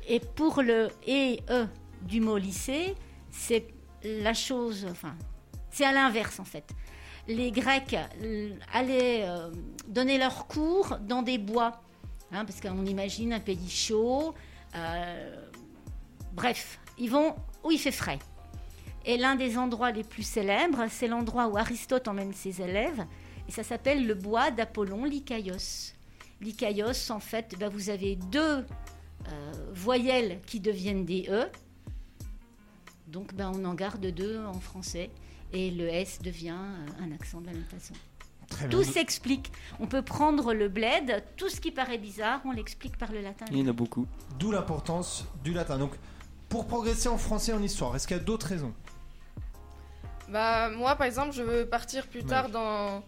Et 0.07 0.19
pour 0.19 0.62
le 0.62 0.89
et 1.05 1.41
e 1.50 1.67
du 2.01 2.19
mot 2.19 2.38
lycée, 2.38 2.95
c'est 3.29 3.67
la 4.03 4.33
chose, 4.33 4.88
enfin, 4.89 5.15
c'est 5.69 5.86
à 5.86 5.91
l'inverse 5.91 6.39
en 6.39 6.45
fait. 6.45 6.74
Les 7.27 7.51
Grecs 7.51 7.95
euh, 8.24 8.55
allaient 8.74 9.24
euh, 9.27 9.51
donner 9.88 10.17
leurs 10.17 10.48
cours 10.48 10.98
dans 11.01 11.21
des 11.21 11.38
bois, 11.38 11.81
hein, 12.31 12.43
parce 12.45 12.59
qu'on 12.59 12.86
imagine 12.86 13.33
un 13.33 13.39
pays 13.39 13.69
chaud. 13.69 14.33
euh, 14.75 15.45
bref, 16.33 16.79
ils 16.98 17.12
vont 17.12 17.36
où 17.63 17.71
il 17.71 17.77
fait 17.79 17.91
frais. 17.91 18.19
Et 19.06 19.18
l'un 19.18 19.36
des 19.36 19.58
endroits 19.58 19.91
les 19.91 20.03
plus 20.03 20.24
célèbres, 20.24 20.86
c'est 20.89 21.08
l'endroit 21.08 21.48
où 21.48 21.58
Aristote 21.58 22.08
emmène 22.08 22.34
ses 22.34 22.62
élèves, 22.62 23.06
et 23.48 23.51
ça 23.51 23.63
s'appelle 23.63 24.06
le 24.06 24.13
bois 24.13 24.51
d'Apollon, 24.51 25.06
Lycaios. 25.06 25.94
Lycaios, 26.41 27.12
en 27.12 27.20
fait, 27.20 27.56
ben, 27.58 27.70
vous 27.70 27.89
avez 27.89 28.15
deux 28.15 28.65
euh, 29.27 29.51
voyelles 29.74 30.39
qui 30.46 30.60
deviennent 30.60 31.06
des 31.06 31.27
E, 31.29 31.50
donc 33.08 33.34
ben, 33.34 33.51
on 33.56 33.65
en 33.65 33.74
garde 33.74 34.06
deux 34.06 34.39
en 34.46 34.60
français, 34.60 35.10
et 35.51 35.72
le 35.72 35.88
S 35.88 36.20
devient 36.22 36.58
euh, 36.60 37.03
un 37.03 37.12
accent 37.12 37.41
de 37.41 37.48
la 37.48 37.53
même 37.53 37.63
façon. 37.63 37.94
Très 38.50 38.68
bien. 38.68 38.77
Tout 38.77 38.84
s'explique. 38.84 39.51
On 39.79 39.88
peut 39.88 40.01
prendre 40.01 40.53
le 40.53 40.70
bled, 40.70 41.24
tout 41.38 41.50
ce 41.50 41.62
qui 41.62 41.72
paraît 41.72 41.98
bizarre, 41.98 42.41
on 42.46 42.51
l'explique 42.51 42.98
par 42.98 43.12
le 43.12 43.22
latin. 43.22 43.46
Il 43.51 43.60
y 43.60 43.62
en 43.62 43.68
a 43.68 43.74
beaucoup. 43.74 44.08
D'où 44.39 44.51
l'importance 44.51 45.25
du 45.44 45.53
latin. 45.53 45.77
Donc, 45.77 45.94
pour 46.50 46.65
progresser 46.68 47.08
en 47.10 47.18
français 47.18 47.51
et 47.51 47.56
en 47.56 47.62
histoire, 47.63 47.96
est-ce 47.96 48.08
qu'il 48.08 48.18
y 48.18 48.20
a 48.20 48.24
d'autres 48.24 48.48
raisons? 48.48 48.74
Bah 50.29 50.70
moi 50.70 50.96
par 50.96 51.08
exemple 51.08 51.32
je 51.32 51.41
veux 51.41 51.65
partir 51.65 52.06
plus 52.08 52.24
tard 52.24 52.50
dans 52.50 53.01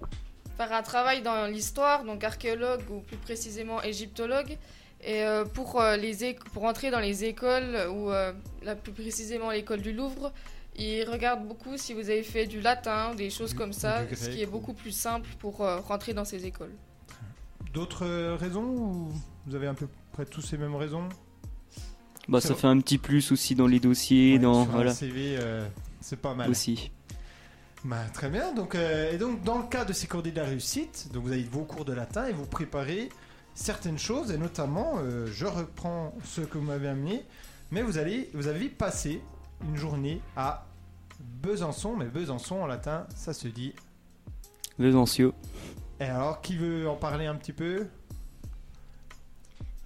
faire 0.57 0.73
un 0.73 0.81
travail 0.81 1.21
dans 1.21 1.45
l'histoire 1.45 2.03
donc 2.03 2.23
archéologue 2.23 2.81
ou 2.89 2.99
plus 3.01 3.17
précisément 3.17 3.81
égyptologue. 3.83 4.57
Et 5.03 5.23
euh, 5.23 5.45
pour 5.45 5.81
euh, 5.81 5.97
les 5.97 6.35
pour 6.53 6.63
entrer 6.65 6.91
dans 6.91 6.99
les 6.99 7.23
écoles 7.25 7.75
ou 7.91 8.11
euh, 8.11 8.33
là 8.63 8.75
plus 8.75 8.91
précisément 8.91 9.49
l'école 9.51 9.81
du 9.81 9.93
Louvre 9.93 10.31
Ils 10.75 11.03
regardent 11.09 11.47
beaucoup 11.47 11.75
si 11.77 11.93
vous 11.95 12.09
avez 12.11 12.21
fait 12.23 12.45
du 12.47 12.61
latin, 12.61 13.13
des 13.15 13.29
choses 13.31 13.51
Du- 13.51 13.57
comme 13.57 13.73
ça, 13.73 14.03
ce 14.15 14.29
qui 14.29 14.41
est 14.41 14.45
ou- 14.47 14.51
beaucoup 14.51 14.73
plus 14.73 14.91
simple 14.91 15.27
pour 15.39 15.61
euh, 15.61 15.79
rentrer 15.79 16.13
dans 16.13 16.25
ces 16.25 16.45
écoles. 16.45 16.73
D'autres 17.73 18.35
raisons 18.35 18.63
ou 18.63 19.11
vous 19.47 19.55
avez 19.55 19.67
à 19.67 19.73
peu 19.73 19.87
près 20.11 20.25
tous 20.25 20.41
ces 20.41 20.57
mêmes 20.57 20.75
raisons? 20.75 21.07
Bah, 22.27 22.39
ça 22.41 22.49
vrai. 22.49 22.57
fait 22.61 22.67
un 22.67 22.79
petit 22.79 22.97
plus 22.97 23.31
aussi 23.31 23.55
dans 23.55 23.67
les 23.67 23.79
dossiers, 23.79 24.33
Ouais, 24.33 24.39
dans 24.39 24.63
voilà 24.65 24.93
CV, 24.93 25.37
euh, 25.39 25.67
c'est 25.99 26.19
pas 26.19 26.33
mal. 26.33 26.49
aussi. 26.49 26.91
Bah, 27.83 28.03
très 28.13 28.29
bien. 28.29 28.53
Donc, 28.53 28.75
euh, 28.75 29.11
et 29.11 29.17
donc, 29.17 29.43
dans 29.43 29.57
le 29.57 29.63
cas 29.67 29.85
de 29.85 29.93
ces 29.93 30.07
coordonnées 30.07 30.35
de 30.35 30.39
la 30.39 30.45
réussite, 30.47 31.09
donc 31.13 31.23
vous 31.23 31.31
avez 31.31 31.43
vos 31.43 31.63
cours 31.63 31.83
de 31.85 31.93
latin 31.93 32.27
et 32.27 32.31
vous 32.31 32.45
préparez 32.45 33.09
certaines 33.55 33.97
choses, 33.99 34.31
et 34.31 34.37
notamment, 34.37 34.93
euh, 34.99 35.27
je 35.31 35.45
reprends 35.45 36.13
ce 36.23 36.41
que 36.41 36.57
vous 36.57 36.63
m'avez 36.63 36.87
amené, 36.87 37.25
mais 37.71 37.81
vous 37.81 37.97
allez, 37.97 38.29
vous 38.33 38.47
avez 38.47 38.69
passé 38.69 39.21
une 39.67 39.75
journée 39.75 40.21
à 40.37 40.65
Besançon, 41.41 41.95
mais 41.95 42.05
Besançon 42.05 42.61
en 42.61 42.67
latin, 42.67 43.07
ça 43.15 43.33
se 43.33 43.47
dit. 43.47 43.73
Besancio. 44.79 45.33
Et 45.99 46.03
alors, 46.05 46.41
qui 46.41 46.55
veut 46.55 46.87
en 46.87 46.95
parler 46.95 47.25
un 47.25 47.35
petit 47.35 47.53
peu? 47.53 47.87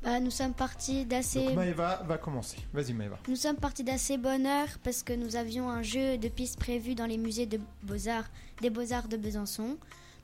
Bah, 0.05 0.19
nous 0.19 0.29
sommes 0.29 0.53
partis 0.53 1.03
d'assez. 1.03 1.43
Donc, 1.45 1.55
Maëva 1.55 2.03
va 2.07 2.17
commencer. 2.19 2.57
Vas-y, 2.71 2.93
Maëva. 2.93 3.17
Nous 3.27 3.35
sommes 3.35 3.55
partis 3.55 3.83
d'assez 3.83 4.17
bonne 4.19 4.45
heure 4.45 4.67
parce 4.83 5.01
que 5.01 5.13
nous 5.13 5.35
avions 5.35 5.67
un 5.69 5.81
jeu 5.81 6.19
de 6.19 6.27
pistes 6.27 6.59
prévu 6.59 6.93
dans 6.93 7.07
les 7.07 7.17
musées 7.17 7.47
de 7.47 7.59
Beaux-Arts, 7.81 8.29
des 8.61 8.69
Beaux-Arts 8.69 9.07
de 9.07 9.17
Besançon. 9.17 9.77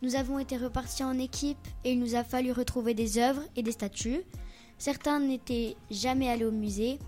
Nous 0.04 0.16
avons 0.16 0.38
été 0.38 0.56
repartis 0.58 1.04
en 1.04 1.18
équipe 1.18 1.58
et 1.84 1.94
il 1.94 2.00
nous 2.00 2.14
a 2.16 2.24
fallu 2.24 2.52
retrouver 2.52 2.94
des 2.94 3.18
œuvres 3.18 3.42
et 3.56 3.64
des 3.64 3.72
statues. 3.72 4.22
Certains 4.78 5.20
n'étaient 5.20 5.76
jamais 5.90 6.30
allés 6.30 6.46
au 6.46 6.52
musée 6.52 7.00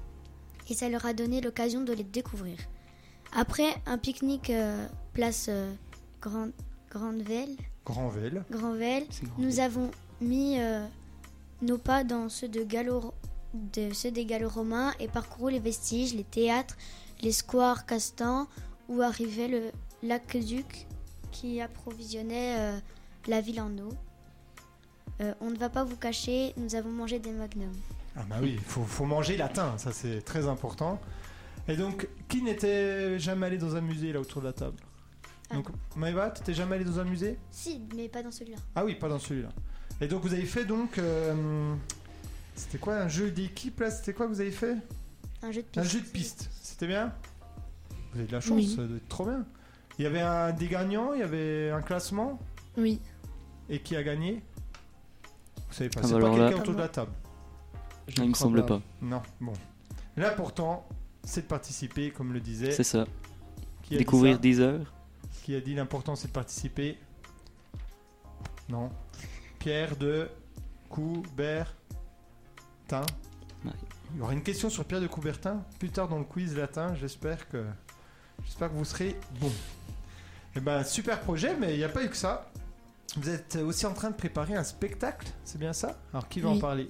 et 0.68 0.74
ça 0.74 0.89
leur 0.89 1.06
a 1.06 1.13
donné 1.13 1.42
l'occasion 1.42 1.82
de 1.82 1.94
les 1.94 2.03
découvrir. 2.03 2.58
Après 3.36 3.75
un 3.86 4.00
pique-nique 4.00 4.50
euh, 4.50 4.88
place 5.13 5.46
euh, 5.50 5.72
Grand, 6.22 6.50
Grandvel, 6.89 7.50
Grandvel. 7.86 8.44
Grandvel, 8.50 9.06
C'est 9.10 9.25
grand. 9.25 9.36
nous 9.39 9.60
avons 9.60 9.92
mis 10.22 10.60
euh, 10.60 10.86
nos 11.63 11.77
pas 11.77 12.03
dans 12.03 12.29
ceux, 12.29 12.48
de 12.48 12.63
Gallo, 12.63 13.13
de 13.53 13.93
ceux 13.93 14.12
des 14.12 14.25
Gallo-Romains 14.25 14.93
et 15.00 15.08
parcouru 15.08 15.51
les 15.51 15.60
vestiges, 15.60 16.13
les 16.13 16.24
théâtres, 16.24 16.75
les 17.22 17.32
squares 17.32 17.86
castans 17.86 18.48
où 18.89 19.01
arrivait 19.01 19.48
le 19.48 19.72
l'aqueduc 20.03 20.86
qui 21.32 21.62
approvisionnait 21.62 22.58
euh, 22.60 22.79
la 23.27 23.39
ville 23.39 23.62
en 23.62 23.72
eau. 23.77 23.93
Euh, 25.22 25.34
on 25.39 25.50
ne 25.50 25.55
va 25.55 25.70
pas 25.70 25.86
vous 25.86 25.96
cacher, 25.96 26.53
nous 26.58 26.75
avons 26.75 26.91
mangé 26.91 27.20
des 27.20 27.32
magnums. 27.32 27.72
Ah 28.15 28.24
bah 28.29 28.36
oui, 28.41 28.55
il 28.55 28.60
faut, 28.60 28.84
faut 28.84 29.05
manger 29.05 29.38
latin, 29.38 29.77
ça 29.77 29.93
c'est 29.93 30.22
très 30.22 30.48
important. 30.48 31.00
Et 31.67 31.77
donc, 31.77 32.10
qui 32.27 32.41
n'était 32.41 33.17
jamais 33.17 33.46
allé 33.46 33.58
dans 33.58 33.77
un 33.77 33.82
musée 33.82 34.12
là 34.12 34.20
autour 34.20 34.41
de 34.41 34.48
la 34.48 34.53
table? 34.53 34.77
Ah. 35.50 35.55
Donc, 35.55 35.70
Maëva, 35.96 36.29
t'étais 36.32 36.53
jamais 36.53 36.75
allé 36.75 36.86
dans 36.86 37.00
un 37.00 37.05
musée? 37.05 37.39
Si, 37.50 37.82
mais 37.96 38.10
pas 38.10 38.22
dans 38.22 38.32
celui-là. 38.32 38.58
Ah 38.75 38.84
oui, 38.84 38.96
pas 38.96 39.08
dans 39.08 39.20
celui-là. 39.20 39.50
Et 40.03 40.07
donc, 40.07 40.22
vous 40.24 40.33
avez 40.33 40.45
fait 40.45 40.65
donc. 40.65 40.98
euh, 40.98 41.74
c'était 42.55 42.77
quoi 42.77 42.95
un 42.98 43.07
jeu 43.07 43.31
d'équipe 43.31 43.79
là 43.79 43.89
C'était 43.89 44.13
quoi 44.13 44.25
que 44.27 44.31
vous 44.31 44.41
avez 44.41 44.51
fait? 44.51 44.75
Un 45.41 45.51
jeu 45.51 45.62
de 45.62 45.67
piste. 45.67 45.77
Un 45.79 45.83
jeu 45.83 46.00
de 46.01 46.05
piste. 46.05 46.50
C'était 46.62 46.88
bien? 46.88 47.13
Vous 48.12 48.19
avez 48.19 48.27
de 48.27 48.31
la 48.33 48.41
chance, 48.41 48.51
Oui. 48.57 48.74
ça 48.75 48.83
doit 48.86 48.98
être 48.98 49.07
trop 49.07 49.25
bien. 49.25 49.45
Il 49.98 50.03
y 50.03 50.05
avait 50.05 50.22
un 50.22 50.51
des 50.51 50.67
gagnants, 50.67 51.13
il 51.13 51.19
y 51.19 51.24
avait 51.24 51.72
un 51.72 51.81
classement? 51.81 52.39
Oui. 52.77 53.00
Et 53.69 53.79
qui 53.79 53.95
a 53.95 54.03
gagné? 54.03 54.41
Vous 55.69 55.74
savez 55.74 55.89
pas, 55.89 56.01
Ah 56.03 56.07
c'est 56.07 56.13
bah 56.13 56.19
pas 56.19 56.25
alors 56.25 56.38
là- 56.38 56.45
quelqu'un 56.50 56.62
autour 56.62 56.74
de 56.74 56.79
la 56.79 56.89
table. 56.89 57.12
Il 58.17 58.29
me 58.29 58.33
semble 58.33 58.65
pas. 58.65 58.81
Non, 59.01 59.22
bon. 59.39 59.53
L'important, 60.17 60.86
c'est 61.24 61.41
de 61.43 61.48
participer, 61.48 62.12
comme 62.12 62.33
le 62.33 62.39
disait. 62.41 62.72
C'est 62.72 62.83
ça. 62.83 63.05
Qui 63.83 63.95
a 63.95 63.98
dit 63.98 64.03
Découvrir 64.03 64.36
ça? 64.36 64.41
des 64.41 64.60
heures. 64.60 64.93
Qui 65.43 65.55
a 65.55 65.62
dit 65.62 65.74
l'important, 65.74 66.15
c'est 66.15 66.27
de 66.27 66.33
participer? 66.33 66.98
Non. 68.69 68.89
Pierre 69.63 69.96
de 69.96 70.27
Coubertin. 70.89 73.05
Il 73.63 74.17
y 74.17 74.22
aura 74.22 74.34
une 74.34 74.43
question 74.43 74.70
sur 74.70 74.84
Pierre 74.84 75.00
de 75.00 75.08
Coubertin 75.08 75.63
plus 75.79 75.89
tard 75.89 76.10
dans 76.10 76.17
le 76.17 76.25
quiz 76.25 76.53
latin. 76.53 76.93
J'espère 76.96 77.48
que, 77.48 77.63
j'espère 78.43 78.67
que 78.67 78.75
vous 78.75 78.84
serez 78.84 79.15
bon. 79.39 79.50
Eh 80.58 80.60
ben, 80.60 80.84
super 80.84 81.22
projet, 81.22 81.55
mais 81.55 81.75
il 81.75 81.77
n'y 81.77 81.86
a 81.86 81.89
pas 81.89 82.03
eu 82.03 82.10
que 82.10 82.17
ça. 82.17 82.51
Vous 83.15 83.29
êtes 83.29 83.55
aussi 83.55 83.86
en 83.86 83.93
train 83.93 84.10
de 84.10 84.17
préparer 84.17 84.53
un 84.53 84.65
spectacle, 84.65 85.29
c'est 85.46 85.60
bien 85.60 85.72
ça? 85.72 85.98
Alors, 86.12 86.27
qui 86.27 86.41
va 86.41 86.50
en 86.50 86.60
parler? 86.60 86.89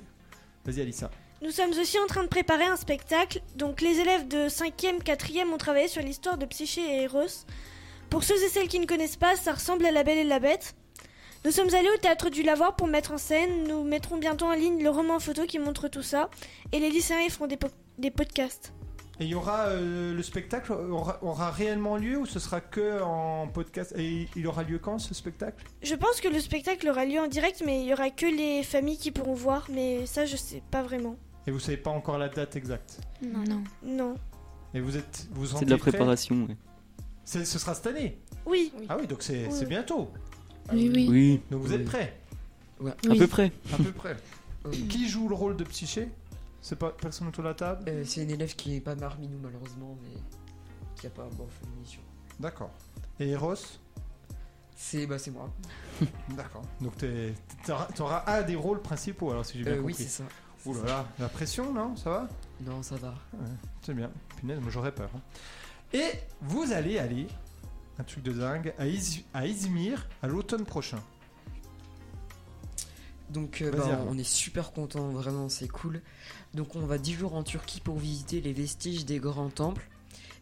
Vas-y, 0.65 0.81
Alissa. 0.81 1.11
Nous 1.43 1.51
sommes 1.51 1.77
aussi 1.79 1.99
en 1.99 2.07
train 2.07 2.23
de 2.23 2.29
préparer 2.29 2.65
un 2.65 2.75
spectacle. 2.75 3.43
Donc 3.55 3.81
les 3.81 3.99
élèves 3.99 4.27
de 4.27 4.49
5e, 4.49 5.03
4e 5.03 5.53
ont 5.53 5.59
travaillé 5.59 5.87
sur 5.87 6.01
l'histoire 6.01 6.39
de 6.39 6.47
Psyché 6.47 6.81
et 6.81 7.03
Eros. 7.03 7.45
Pour 8.09 8.23
ceux 8.23 8.43
et 8.43 8.49
celles 8.49 8.67
qui 8.67 8.79
ne 8.79 8.87
connaissent 8.87 9.15
pas, 9.15 9.35
ça 9.35 9.53
ressemble 9.53 9.85
à 9.85 9.91
La 9.91 10.03
Belle 10.03 10.17
et 10.17 10.23
la 10.23 10.39
Bête. 10.39 10.75
Nous 11.45 11.51
sommes 11.51 11.73
allés 11.75 11.89
au 11.93 11.97
théâtre 11.97 12.29
du 12.29 12.41
Lavoir 12.41 12.75
pour 12.75 12.87
mettre 12.87 13.11
en 13.11 13.17
scène. 13.17 13.67
Nous 13.67 13.83
mettrons 13.83 14.17
bientôt 14.17 14.45
en 14.45 14.53
ligne 14.53 14.81
le 14.81 14.89
roman 14.89 15.19
photo 15.19 15.45
qui 15.45 15.59
montre 15.59 15.87
tout 15.89 16.01
ça. 16.03 16.29
Et 16.71 16.79
les 16.79 16.89
lycéens 16.89 17.19
y 17.21 17.29
feront 17.29 17.47
des, 17.47 17.57
po- 17.57 17.67
des 17.97 18.11
podcasts. 18.11 18.73
Et 19.19 19.25
il 19.25 19.29
y 19.29 19.35
aura 19.35 19.65
euh, 19.67 20.13
le 20.13 20.23
spectacle 20.23 20.71
aura, 20.71 21.19
aura 21.21 21.51
réellement 21.51 21.97
lieu 21.97 22.17
ou 22.17 22.25
ce 22.25 22.39
sera 22.39 22.61
que 22.61 23.01
en 23.01 23.47
podcast? 23.47 23.93
Et 23.97 24.27
il 24.35 24.47
aura 24.47 24.63
lieu 24.63 24.79
quand 24.79 24.97
ce 24.99 25.13
spectacle? 25.13 25.65
Je 25.83 25.93
pense 25.95 26.19
que 26.21 26.27
le 26.29 26.39
spectacle 26.39 26.87
aura 26.89 27.05
lieu 27.05 27.19
en 27.19 27.27
direct, 27.27 27.61
mais 27.65 27.81
il 27.83 27.87
y 27.89 27.93
aura 27.93 28.09
que 28.09 28.25
les 28.25 28.63
familles 28.63 28.97
qui 28.97 29.11
pourront 29.11 29.35
voir. 29.35 29.67
Mais 29.69 30.05
ça, 30.05 30.25
je 30.25 30.37
sais 30.37 30.63
pas 30.71 30.81
vraiment. 30.81 31.17
Et 31.45 31.51
vous 31.51 31.59
savez 31.59 31.77
pas 31.77 31.91
encore 31.91 32.17
la 32.17 32.29
date 32.29 32.55
exacte? 32.55 33.01
Non. 33.21 33.43
Non. 33.83 34.15
Et 34.73 34.79
vous 34.79 34.95
êtes 34.97 35.27
vous 35.31 35.45
C'est 35.45 35.65
de 35.65 35.69
la 35.69 35.77
préparation. 35.77 36.35
ouais. 36.47 36.57
C'est- 37.25 37.45
Ce 37.45 37.59
sera 37.59 37.75
cette 37.75 37.87
année? 37.87 38.17
Oui. 38.45 38.73
Ah 38.89 38.97
oui, 38.99 39.07
donc 39.07 39.21
c'est 39.21 39.45
Oui. 39.45 39.51
c'est 39.53 39.67
bientôt. 39.67 40.09
Oui, 40.71 40.91
oui. 40.93 41.07
Oui, 41.09 41.41
Donc 41.51 41.61
vous 41.63 41.69
Oui. 41.69 41.75
êtes 41.75 41.85
prêts 41.85 42.17
à 42.79 42.93
Oui. 43.09 43.17
peu 43.19 43.27
près. 43.27 43.51
À 43.73 43.77
peu 43.77 43.91
près. 43.91 44.15
Euh, 44.65 44.71
Qui 44.89 45.09
joue 45.09 45.27
le 45.27 45.35
rôle 45.35 45.57
de 45.57 45.63
Psyché? 45.65 46.09
C'est 46.61 46.77
pas 46.77 46.91
personne 46.91 47.27
autour 47.27 47.43
de 47.43 47.49
la 47.49 47.53
table? 47.53 47.83
Euh, 47.89 48.03
c'est 48.05 48.23
une 48.23 48.31
élève 48.31 48.55
qui 48.55 48.75
est 48.77 48.79
pas 48.81 48.95
parmi 48.95 49.27
nous 49.27 49.37
malheureusement, 49.39 49.97
mais 50.03 50.17
qui 50.95 51.07
a 51.07 51.09
pas 51.09 51.27
bon, 51.33 51.45
fait 51.49 51.65
l'émission. 51.73 52.01
D'accord. 52.39 52.71
Et 53.19 53.29
Eros? 53.31 53.55
C'est 54.75 55.05
bah 55.05 55.19
c'est 55.19 55.31
moi. 55.31 55.49
D'accord. 56.29 56.63
Donc 56.81 56.93
t'auras 57.95 58.23
un 58.27 58.41
des 58.43 58.55
rôles 58.55 58.81
principaux 58.81 59.31
alors 59.31 59.45
si 59.45 59.57
j'ai 59.57 59.63
bien 59.65 59.73
Euh, 59.73 59.79
oui 59.81 59.91
compris. 59.93 60.03
c'est 60.05 60.09
ça. 60.09 60.23
Ouh 60.65 60.73
là 60.75 60.81
là, 60.85 61.07
la 61.19 61.27
pression, 61.29 61.73
non? 61.73 61.95
Ça 61.97 62.09
va? 62.09 62.29
Non 62.61 62.81
ça 62.81 62.95
va. 62.95 63.13
C'est 63.81 63.93
bien. 63.93 64.09
Punaise, 64.37 64.59
moi 64.61 64.71
j'aurais 64.71 64.93
peur. 64.93 65.09
hein. 65.15 65.19
Et 65.93 66.09
vous 66.41 66.71
allez 66.71 66.97
aller, 66.97 67.27
un 67.99 68.03
truc 68.03 68.23
de 68.23 68.31
dingue, 68.33 68.73
à, 68.77 68.87
Iz- 68.87 69.23
à 69.33 69.45
Izmir 69.47 70.07
à 70.21 70.27
l'automne 70.27 70.65
prochain. 70.65 70.99
Donc 73.29 73.61
euh, 73.61 73.71
bah, 73.71 73.83
Arnaud. 73.93 74.07
on 74.11 74.17
est 74.17 74.23
super 74.23 74.71
content, 74.73 75.09
vraiment 75.09 75.49
c'est 75.49 75.67
cool. 75.67 76.01
Donc 76.53 76.75
on 76.75 76.85
va 76.85 76.97
10 76.97 77.13
jours 77.13 77.35
en 77.35 77.43
Turquie 77.43 77.79
pour 77.81 77.97
visiter 77.97 78.41
les 78.41 78.53
vestiges 78.53 79.05
des 79.05 79.19
grands 79.19 79.49
temples. 79.49 79.87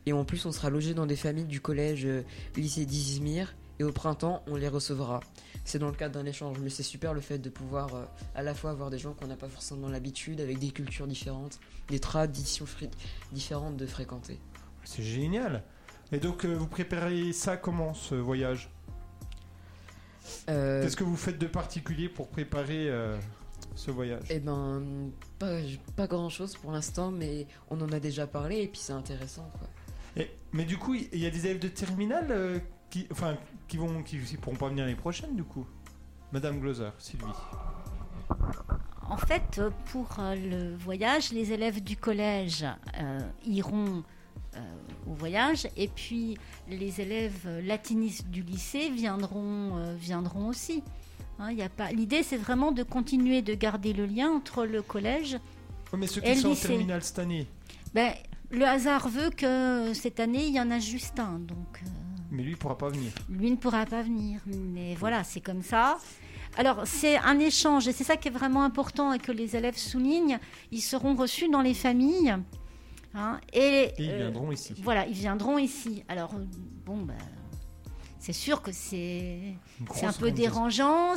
Et 0.06 0.14
en 0.14 0.26
plus 0.26 0.46
on 0.46 0.52
sera 0.52 0.70
logé 0.70 0.94
dans 0.94 1.06
des 1.06 1.16
familles 1.16 1.46
du 1.46 1.62
collège 1.62 2.06
euh, 2.06 2.24
lycée 2.56 2.86
d'Izmir. 2.86 3.56
Et 3.80 3.84
au 3.84 3.92
printemps 3.92 4.44
on 4.48 4.56
les 4.56 4.68
recevra. 4.68 5.22
C'est 5.64 5.80
dans 5.80 5.88
le 5.88 5.94
cadre 5.96 6.16
d'un 6.20 6.26
échange, 6.26 6.58
mais 6.60 6.70
c'est 6.70 6.84
super 6.84 7.14
le 7.14 7.22
fait 7.22 7.38
de 7.38 7.50
pouvoir 7.50 7.96
euh, 7.96 8.04
à 8.36 8.44
la 8.44 8.54
fois 8.54 8.72
avoir 8.72 8.90
des 8.90 8.98
gens 9.00 9.14
qu'on 9.14 9.28
n'a 9.28 9.36
pas 9.38 9.48
forcément 9.48 9.88
l'habitude, 9.88 10.42
avec 10.42 10.60
des 10.60 10.72
cultures 10.72 11.08
différentes, 11.08 11.60
des 11.90 12.00
traditions 12.00 12.66
différentes 13.32 13.78
de 13.78 13.86
fréquenter. 13.86 14.40
C'est 14.84 15.04
génial. 15.04 15.64
Et 16.12 16.20
donc 16.20 16.46
euh, 16.46 16.54
vous 16.56 16.68
préparez 16.68 17.32
ça 17.34 17.58
comment 17.58 17.94
ce 17.94 18.16
voyage 18.16 18.70
Euh, 20.50 20.82
Qu'est-ce 20.84 20.98
que 20.98 21.04
vous 21.04 21.16
faites 21.18 21.38
de 21.38 21.48
particulier 21.48 22.10
pour 22.10 22.28
préparer 22.30 22.90
euh, 22.90 23.18
ce 23.76 23.92
voyage? 23.92 24.24
Eh 24.30 24.40
ben, 24.40 24.82
pas, 25.40 25.60
pas 25.96 26.08
grand 26.08 26.30
chose 26.30 26.56
pour 26.58 26.72
l'instant, 26.72 27.12
mais 27.12 27.48
on 27.70 27.80
en 27.82 27.92
a 27.92 28.00
déjà 28.00 28.28
parlé 28.28 28.62
et 28.62 28.68
puis 28.68 28.80
c'est 28.80 28.94
intéressant 28.94 29.50
quoi. 29.58 29.68
Et- 30.18 30.32
Mais 30.54 30.66
du 30.66 30.78
coup, 30.78 30.94
il 30.96 31.20
y 31.20 31.26
a 31.26 31.30
des 31.30 31.46
élèves 31.46 31.60
de 31.60 31.70
terminale 31.70 32.28
euh, 32.32 32.60
qui, 32.90 33.08
enfin, 33.12 33.38
qui 33.68 33.78
vont, 33.78 34.04
qui, 34.04 34.20
qui 34.20 34.38
pourront 34.38 34.58
pas 34.58 34.68
venir 34.70 34.84
l'année 34.86 34.98
prochaine 34.98 35.36
du 35.36 35.44
coup? 35.44 35.66
Madame 36.34 36.60
Gloser, 36.60 36.90
Sylvie. 36.98 37.26
En 39.10 39.18
fait, 39.18 39.62
pour 39.92 40.08
le 40.20 40.76
voyage, 40.78 41.32
les 41.34 41.52
élèves 41.52 41.82
du 41.84 41.98
collège 41.98 42.66
euh, 43.00 43.20
iront 43.46 44.04
au 45.08 45.14
voyage 45.14 45.68
et 45.78 45.88
puis 45.88 46.38
les 46.70 47.02
élèves 47.02 47.46
euh, 47.46 47.62
latinistes 47.62 48.28
du 48.28 48.42
lycée 48.44 48.90
viendront, 48.90 49.78
euh, 49.78 49.96
viendront 49.98 50.48
aussi. 50.48 50.84
Hein, 51.40 51.52
y 51.52 51.62
a 51.62 51.70
pas... 51.70 51.92
L'idée, 51.92 52.24
c'est 52.24 52.38
vraiment 52.38 52.72
de 52.72 52.84
continuer 52.84 53.42
de 53.42 53.54
garder 53.54 53.94
le 53.94 54.06
lien 54.06 54.30
entre 54.30 54.66
le 54.66 54.82
collège. 54.82 55.38
Oh, 55.92 55.98
mais 55.98 56.08
ceux 56.08 56.22
Et 56.22 56.32
qui 56.32 56.36
le 56.36 56.42
sont 56.42 56.52
en 56.52 56.56
terminale 56.56 57.04
cette 57.04 57.20
année. 57.20 57.48
Ben, 57.94 58.14
le 58.52 58.66
hasard 58.66 59.10
veut 59.10 59.30
que 59.32 59.94
cette 59.94 60.20
année, 60.20 60.48
il 60.48 60.54
y 60.54 60.60
en 60.60 60.72
a 60.72 60.80
juste 60.80 61.20
un. 61.20 61.40
Donc, 61.40 61.82
euh, 61.84 61.90
Mais 62.32 62.44
lui, 62.44 62.52
il 62.52 62.58
pourra 62.58 62.78
pas 62.78 62.90
venir. 62.90 63.12
lui 63.30 63.52
ne 63.52 63.56
pourra 63.56 63.86
pas 63.86 64.02
venir. 64.02 64.40
Mais 64.46 64.96
voilà, 64.96 65.24
c'est 65.24 65.42
comme 65.42 65.64
ça. 65.64 65.98
Alors, 66.58 66.82
c'est 66.86 67.18
un 67.18 67.40
échange, 67.40 67.88
et 67.88 67.94
c'est 67.94 68.04
ça 68.04 68.18
qui 68.18 68.28
est 68.28 68.32
vraiment 68.32 68.64
important 68.64 69.14
et 69.14 69.20
que 69.20 69.32
les 69.32 69.56
élèves 69.56 69.78
soulignent. 69.78 70.38
Ils 70.72 70.82
seront 70.82 71.16
reçus 71.16 71.50
dans 71.50 71.62
les 71.62 71.74
familles. 71.74 72.36
Hein, 73.14 73.40
et, 73.54 73.94
ils 73.98 74.16
viendront 74.16 74.52
ici. 74.52 74.74
Voilà, 74.82 75.06
ils 75.06 75.14
viendront 75.14 75.58
ici. 75.58 76.04
Alors, 76.08 76.34
bon, 76.86 76.98
bah, 76.98 77.14
c'est 78.20 78.34
sûr 78.34 78.62
que 78.62 78.72
c'est 78.72 79.56
un 80.04 80.14
peu 80.14 80.32
dérangeant. 80.32 81.16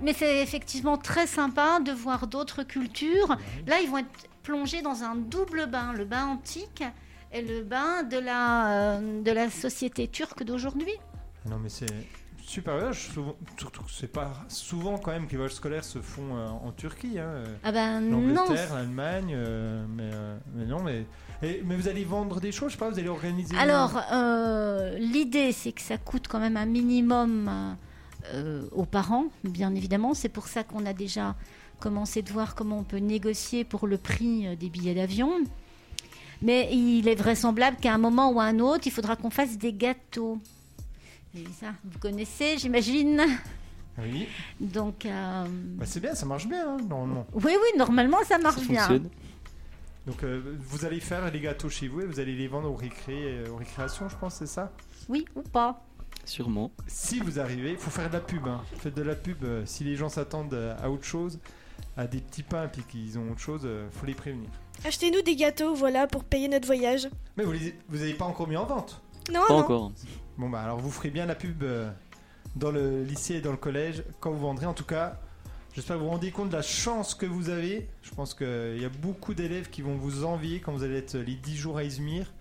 mais 0.00 0.12
c'est 0.12 0.42
effectivement 0.42 0.96
très 0.96 1.26
sympa 1.26 1.80
de 1.80 1.92
voir 1.92 2.26
d'autres 2.26 2.62
cultures. 2.62 3.36
Là, 3.66 3.80
ils 3.80 3.90
vont 3.90 3.98
être 3.98 4.28
plongés 4.42 4.82
dans 4.82 5.02
un 5.02 5.14
double 5.14 5.66
bain, 5.66 5.92
le 5.92 6.04
bain 6.04 6.26
antique 6.26 6.82
et 7.32 7.42
le 7.42 7.62
bain 7.62 8.02
de 8.02 8.18
la, 8.18 9.00
de 9.00 9.30
la 9.30 9.50
société 9.50 10.08
turque 10.08 10.42
d'aujourd'hui. 10.42 10.94
Non, 11.46 11.58
mais 11.58 11.68
c'est 11.68 11.86
super 12.44 12.74
voyage. 12.74 13.10
surtout, 13.56 13.84
c'est 13.88 14.12
pas 14.12 14.32
souvent 14.48 14.98
quand 14.98 15.12
même 15.12 15.26
que 15.26 15.32
les 15.32 15.36
voyages 15.36 15.54
scolaires 15.54 15.84
se 15.84 16.00
font 16.00 16.36
euh, 16.36 16.48
en 16.48 16.72
Turquie. 16.72 17.18
Hein. 17.18 17.44
Ah 17.62 17.72
ben 17.72 18.00
L'Angleterre, 18.00 18.74
l'Allemagne, 18.74 19.32
euh, 19.34 19.84
mais, 19.88 20.10
euh, 20.12 20.36
mais, 20.54 20.66
non, 20.66 20.82
mais. 20.82 21.06
mais 21.42 21.76
vous 21.76 21.88
allez 21.88 22.04
vendre 22.04 22.40
des 22.40 22.52
choses, 22.52 22.70
je 22.70 22.72
sais 22.74 22.78
pas, 22.78 22.90
vous 22.90 22.98
allez 22.98 23.08
organiser. 23.08 23.56
Alors, 23.56 24.00
l'idée, 24.98 25.52
c'est 25.52 25.72
que 25.72 25.82
ça 25.82 25.98
coûte 25.98 26.28
quand 26.28 26.40
même 26.40 26.56
un 26.56 26.66
minimum 26.66 27.76
aux 28.72 28.86
parents, 28.86 29.26
bien 29.44 29.74
évidemment. 29.74 30.14
C'est 30.14 30.28
pour 30.28 30.48
ça 30.48 30.64
qu'on 30.64 30.86
a 30.86 30.92
déjà 30.92 31.34
commencé 31.80 32.22
de 32.22 32.30
voir 32.32 32.54
comment 32.54 32.78
on 32.78 32.84
peut 32.84 32.98
négocier 32.98 33.64
pour 33.64 33.86
le 33.86 33.98
prix 33.98 34.56
des 34.56 34.68
billets 34.68 34.94
d'avion. 34.94 35.32
Mais 36.40 36.68
il 36.72 37.06
est 37.06 37.14
vraisemblable 37.14 37.76
qu'à 37.76 37.94
un 37.94 37.98
moment 37.98 38.30
ou 38.32 38.40
à 38.40 38.44
un 38.44 38.58
autre, 38.58 38.86
il 38.86 38.90
faudra 38.90 39.14
qu'on 39.14 39.30
fasse 39.30 39.58
des 39.58 39.72
gâteaux. 39.72 40.38
Ça, 41.58 41.68
vous 41.82 41.98
connaissez, 41.98 42.58
j'imagine 42.58 43.22
Oui. 43.98 44.28
Donc. 44.60 45.06
Euh, 45.06 45.46
bah, 45.48 45.86
c'est 45.86 46.00
bien, 46.00 46.14
ça 46.14 46.26
marche 46.26 46.46
bien, 46.46 46.74
hein, 46.74 46.76
normalement. 46.86 47.26
Oui, 47.32 47.52
oui, 47.52 47.78
normalement, 47.78 48.18
ça 48.24 48.36
marche 48.38 48.66
bien. 48.66 49.00
Donc, 50.06 50.24
euh, 50.24 50.42
vous 50.58 50.84
allez 50.84 51.00
faire 51.00 51.30
les 51.30 51.40
gâteaux 51.40 51.70
chez 51.70 51.88
vous 51.88 52.02
et 52.02 52.06
vous 52.06 52.20
allez 52.20 52.34
les 52.34 52.48
vendre 52.48 52.70
aux, 52.70 52.74
récré, 52.74 53.14
euh, 53.16 53.50
aux 53.50 53.56
récréations, 53.56 54.08
je 54.08 54.16
pense, 54.16 54.34
c'est 54.34 54.46
ça? 54.46 54.72
Oui, 55.08 55.24
ou 55.34 55.42
pas 55.42 55.86
Sûrement. 56.24 56.70
Si 56.86 57.18
vous 57.20 57.40
arrivez, 57.40 57.72
il 57.72 57.78
faut 57.78 57.90
faire 57.90 58.08
de 58.08 58.14
la 58.14 58.20
pub. 58.20 58.46
Hein. 58.46 58.60
Faites 58.78 58.94
de 58.94 59.02
la 59.02 59.14
pub. 59.14 59.44
si 59.64 59.84
les 59.84 59.96
gens 59.96 60.08
s'attendent 60.10 60.54
à 60.54 60.90
autre 60.90 61.04
chose, 61.04 61.38
à 61.96 62.06
des 62.06 62.18
petits 62.18 62.42
pains, 62.42 62.68
puis 62.68 62.82
qu'ils 62.82 63.18
ont 63.18 63.30
autre 63.30 63.40
chose, 63.40 63.66
faut 63.90 64.06
les 64.06 64.14
prévenir. 64.14 64.50
Achetez-nous 64.84 65.22
des 65.22 65.34
gâteaux, 65.34 65.74
voilà, 65.74 66.06
pour 66.06 66.24
payer 66.24 66.48
notre 66.48 66.66
voyage. 66.66 67.08
Mais 67.36 67.44
vous 67.44 67.54
n'avez 67.96 68.14
pas 68.14 68.26
encore 68.26 68.48
mis 68.48 68.56
en 68.56 68.66
vente 68.66 69.02
Non, 69.30 69.46
pas 69.46 69.54
encore. 69.54 69.92
Bon 70.38 70.48
bah 70.48 70.62
alors 70.62 70.78
vous 70.78 70.90
ferez 70.90 71.10
bien 71.10 71.26
la 71.26 71.34
pub 71.34 71.62
euh, 71.62 71.90
dans 72.56 72.70
le 72.70 73.04
lycée 73.04 73.34
et 73.34 73.40
dans 73.40 73.50
le 73.50 73.56
collège 73.56 74.02
quand 74.20 74.30
vous 74.30 74.40
vendrez. 74.40 74.66
En 74.66 74.74
tout 74.74 74.84
cas, 74.84 75.20
j'espère 75.74 75.96
que 75.96 76.00
vous 76.00 76.06
vous 76.06 76.12
rendez 76.12 76.30
compte 76.30 76.48
de 76.48 76.56
la 76.56 76.62
chance 76.62 77.14
que 77.14 77.26
vous 77.26 77.50
avez. 77.50 77.88
Je 78.02 78.10
pense 78.12 78.34
qu'il 78.34 78.80
y 78.80 78.84
a 78.84 78.90
beaucoup 79.00 79.34
d'élèves 79.34 79.70
qui 79.70 79.82
vont 79.82 79.94
vous 79.94 80.24
envier 80.24 80.60
quand 80.60 80.72
vous 80.72 80.82
allez 80.82 80.96
être 80.96 81.16
les 81.16 81.34
10 81.34 81.56
jours 81.56 81.78
à 81.78 81.84
Izmir. 81.84 82.32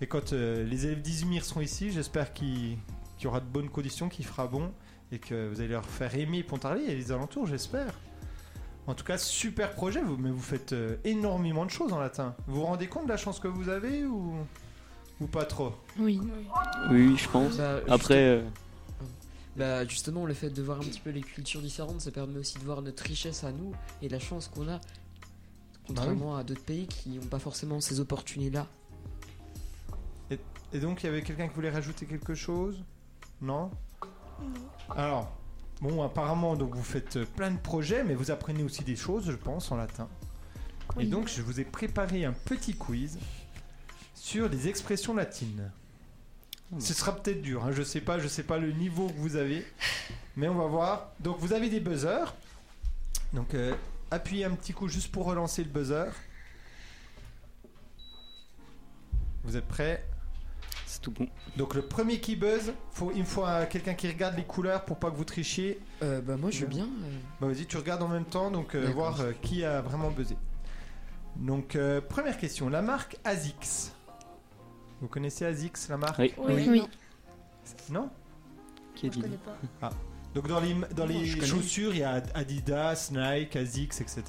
Et 0.00 0.06
quand 0.06 0.32
euh, 0.32 0.64
les 0.64 0.86
élèves 0.86 1.02
d'Izmir 1.02 1.44
seront 1.44 1.60
ici, 1.60 1.90
j'espère 1.92 2.32
qu'il 2.32 2.78
y 3.22 3.26
aura 3.26 3.40
de 3.40 3.46
bonnes 3.46 3.68
conditions, 3.68 4.08
qu'il 4.08 4.24
fera 4.24 4.46
bon 4.46 4.72
et 5.12 5.18
que 5.18 5.48
vous 5.48 5.60
allez 5.60 5.68
leur 5.68 5.84
faire 5.84 6.14
aimer 6.16 6.42
Pontarlier 6.42 6.84
et 6.90 6.94
les 6.96 7.12
alentours, 7.12 7.46
j'espère. 7.46 7.94
En 8.86 8.94
tout 8.94 9.04
cas, 9.04 9.16
super 9.16 9.72
projet, 9.72 10.02
vous, 10.02 10.16
mais 10.16 10.30
vous 10.30 10.42
faites 10.42 10.72
euh, 10.72 10.96
énormément 11.04 11.64
de 11.64 11.70
choses 11.70 11.92
en 11.92 12.00
latin. 12.00 12.34
Vous 12.46 12.56
vous 12.56 12.66
rendez 12.66 12.86
compte 12.86 13.04
de 13.04 13.10
la 13.10 13.16
chance 13.16 13.40
que 13.40 13.48
vous 13.48 13.68
avez 13.68 14.04
ou? 14.04 14.34
Ou 15.20 15.26
pas 15.26 15.44
trop 15.44 15.72
Oui. 15.98 16.20
Oui, 16.90 17.16
je 17.16 17.28
pense. 17.28 17.56
Bah, 17.56 17.80
Après. 17.88 18.24
Euh, 18.24 18.42
bah 19.56 19.86
justement, 19.86 20.26
le 20.26 20.34
fait 20.34 20.50
de 20.50 20.62
voir 20.62 20.78
un 20.78 20.84
petit 20.84 21.00
peu 21.00 21.10
les 21.10 21.20
cultures 21.20 21.60
différentes, 21.60 22.00
ça 22.00 22.10
permet 22.10 22.38
aussi 22.38 22.58
de 22.58 22.64
voir 22.64 22.82
notre 22.82 23.04
richesse 23.04 23.44
à 23.44 23.52
nous 23.52 23.72
et 24.02 24.08
la 24.08 24.18
chance 24.18 24.48
qu'on 24.48 24.68
a, 24.68 24.80
contrairement 25.86 26.32
bah 26.32 26.40
à 26.40 26.44
d'autres 26.44 26.64
pays 26.64 26.88
qui 26.88 27.10
n'ont 27.10 27.26
pas 27.26 27.38
forcément 27.38 27.80
ces 27.80 28.00
opportunités-là. 28.00 28.66
Et, 30.72 30.80
donc, 30.80 31.04
il 31.04 31.06
y 31.06 31.08
avait 31.08 31.22
quelqu'un 31.22 31.46
qui 31.46 31.54
voulait 31.54 31.70
rajouter 31.70 32.04
quelque 32.04 32.34
chose? 32.34 32.82
Non? 33.40 33.70
Alors, 34.90 35.32
bon, 35.80 36.02
apparemment, 36.02 36.56
donc 36.56 36.74
vous 36.74 36.82
faites 36.82 37.24
plein 37.36 37.52
de 37.52 37.58
projets, 37.58 38.02
mais 38.02 38.16
vous 38.16 38.32
apprenez 38.32 38.64
aussi 38.64 38.82
des 38.82 38.96
choses, 38.96 39.30
je 39.30 39.36
pense, 39.36 39.70
en 39.70 39.76
latin. 39.76 40.08
Et 40.98 41.06
donc, 41.06 41.28
je 41.28 41.42
vous 41.42 41.60
ai 41.60 41.64
préparé 41.64 42.24
un 42.24 42.32
petit 42.32 42.74
quiz 42.74 43.20
sur 44.14 44.48
les 44.48 44.68
expressions 44.68 45.14
latines. 45.14 45.70
Ce 46.78 46.94
sera 46.94 47.14
peut-être 47.14 47.42
dur, 47.42 47.64
hein, 47.64 47.70
je 47.72 47.82
sais 47.82 48.00
pas, 48.00 48.18
je 48.18 48.26
sais 48.26 48.42
pas 48.42 48.58
le 48.58 48.72
niveau 48.72 49.08
que 49.08 49.18
vous 49.18 49.36
avez, 49.36 49.64
mais 50.36 50.48
on 50.48 50.56
va 50.56 50.66
voir. 50.66 51.12
Donc 51.20 51.38
vous 51.38 51.52
avez 51.52 51.68
des 51.68 51.78
buzzers. 51.78 52.34
Donc 53.32 53.54
euh, 53.54 53.74
appuyez 54.10 54.44
un 54.44 54.50
petit 54.52 54.72
coup 54.72 54.88
juste 54.88 55.12
pour 55.12 55.26
relancer 55.26 55.62
le 55.62 55.70
buzzer. 55.70 56.10
Vous 59.44 59.56
êtes 59.56 59.68
prêts? 59.68 60.04
C'est 60.86 61.00
tout 61.00 61.12
bon. 61.12 61.28
Donc 61.56 61.74
le 61.74 61.82
premier 61.82 62.18
qui 62.18 62.34
buzz, 62.34 62.72
faut, 62.90 63.12
il 63.14 63.20
me 63.20 63.26
faut 63.26 63.44
quelqu'un 63.70 63.94
qui 63.94 64.08
regarde 64.08 64.36
les 64.36 64.44
couleurs 64.44 64.84
pour 64.84 64.98
pas 64.98 65.10
que 65.10 65.16
vous 65.16 65.24
trichiez. 65.24 65.78
Euh, 66.02 66.20
bah 66.22 66.36
moi 66.36 66.50
je 66.50 66.60
veux 66.60 66.66
bien. 66.66 66.86
Euh. 66.86 67.18
Bah 67.40 67.46
vas-y, 67.46 67.66
tu 67.66 67.76
regardes 67.76 68.02
en 68.02 68.08
même 68.08 68.24
temps, 68.24 68.50
donc 68.50 68.74
voir 68.74 69.20
qui 69.42 69.64
a 69.64 69.80
vraiment 69.80 70.10
buzzé. 70.10 70.36
Donc 71.36 71.78
première 72.08 72.38
question, 72.38 72.68
la 72.68 72.82
marque 72.82 73.16
ASICS. 73.22 73.92
Vous 75.00 75.08
connaissez 75.08 75.44
ASICS, 75.44 75.88
la 75.88 75.96
marque 75.96 76.18
Oui. 76.18 76.34
oui. 76.38 76.82
Non 77.90 78.10
Qui 78.94 79.06
est 79.06 79.10
dit 79.10 79.22
ah. 79.82 79.90
Donc 80.34 80.48
dans 80.48 80.60
les, 80.60 80.74
dans 80.94 81.06
les 81.06 81.26
chaussures, 81.26 81.94
il 81.94 82.00
y 82.00 82.02
a 82.02 82.22
Adidas, 82.34 83.10
Nike, 83.12 83.54
ASICS, 83.54 84.00
etc. 84.00 84.22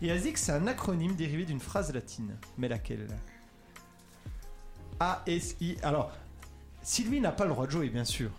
Et 0.00 0.10
ASICS, 0.10 0.40
c'est 0.40 0.52
un 0.52 0.66
acronyme 0.66 1.14
dérivé 1.14 1.44
d'une 1.44 1.60
phrase 1.60 1.92
latine. 1.92 2.36
Mais 2.56 2.68
laquelle? 2.68 3.06
A-S-I. 4.98 5.76
Alors, 5.82 6.12
Sylvie 6.82 7.20
n'a 7.20 7.32
pas 7.32 7.44
le 7.44 7.50
droit 7.50 7.66
de 7.66 7.70
jouer, 7.70 7.88
bien 7.90 8.04
sûr. 8.04 8.30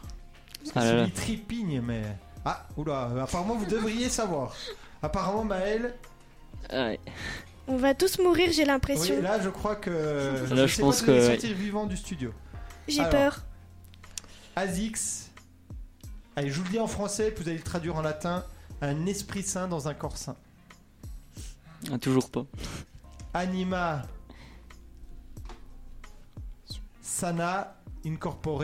Parce 0.59 0.71
que 0.71 0.79
ah 0.79 1.05
Sylvie 1.05 1.11
tripigne, 1.11 1.81
mais. 1.81 2.03
Ah, 2.45 2.65
oula, 2.77 3.11
apparemment 3.21 3.55
vous 3.55 3.65
devriez 3.65 4.09
savoir. 4.09 4.53
Apparemment, 5.01 5.43
Maëlle. 5.43 5.93
Ouais. 6.71 6.99
On 7.67 7.77
va 7.77 7.93
tous 7.93 8.19
mourir, 8.19 8.51
j'ai 8.51 8.65
l'impression. 8.65 9.15
Oui, 9.15 9.21
là, 9.21 9.39
je 9.41 9.49
crois 9.49 9.75
que. 9.75 9.89
Là, 10.53 10.67
je, 10.67 10.79
pense 10.81 11.01
que. 11.01 11.27
sortir 11.27 11.55
vivant 11.55 11.85
du 11.85 11.95
studio. 11.95 12.33
J'ai 12.87 13.03
peur. 13.09 13.43
Azix. 14.55 15.31
Allez, 16.35 16.49
je 16.49 16.57
vous 16.57 16.63
le 16.65 16.69
dis 16.69 16.79
en 16.79 16.87
français, 16.87 17.31
puis 17.31 17.43
vous 17.43 17.49
allez 17.49 17.57
le 17.57 17.63
traduire 17.63 17.95
en 17.95 18.01
latin. 18.01 18.43
Un 18.81 19.05
esprit 19.05 19.43
saint 19.43 19.67
dans 19.67 19.87
un 19.87 19.93
corps 19.93 20.17
saint. 20.17 20.35
Ah, 21.91 21.97
toujours 21.97 22.29
pas. 22.29 22.45
Anima. 23.33 24.03
Sana 27.01 27.75
incorpore 28.05 28.63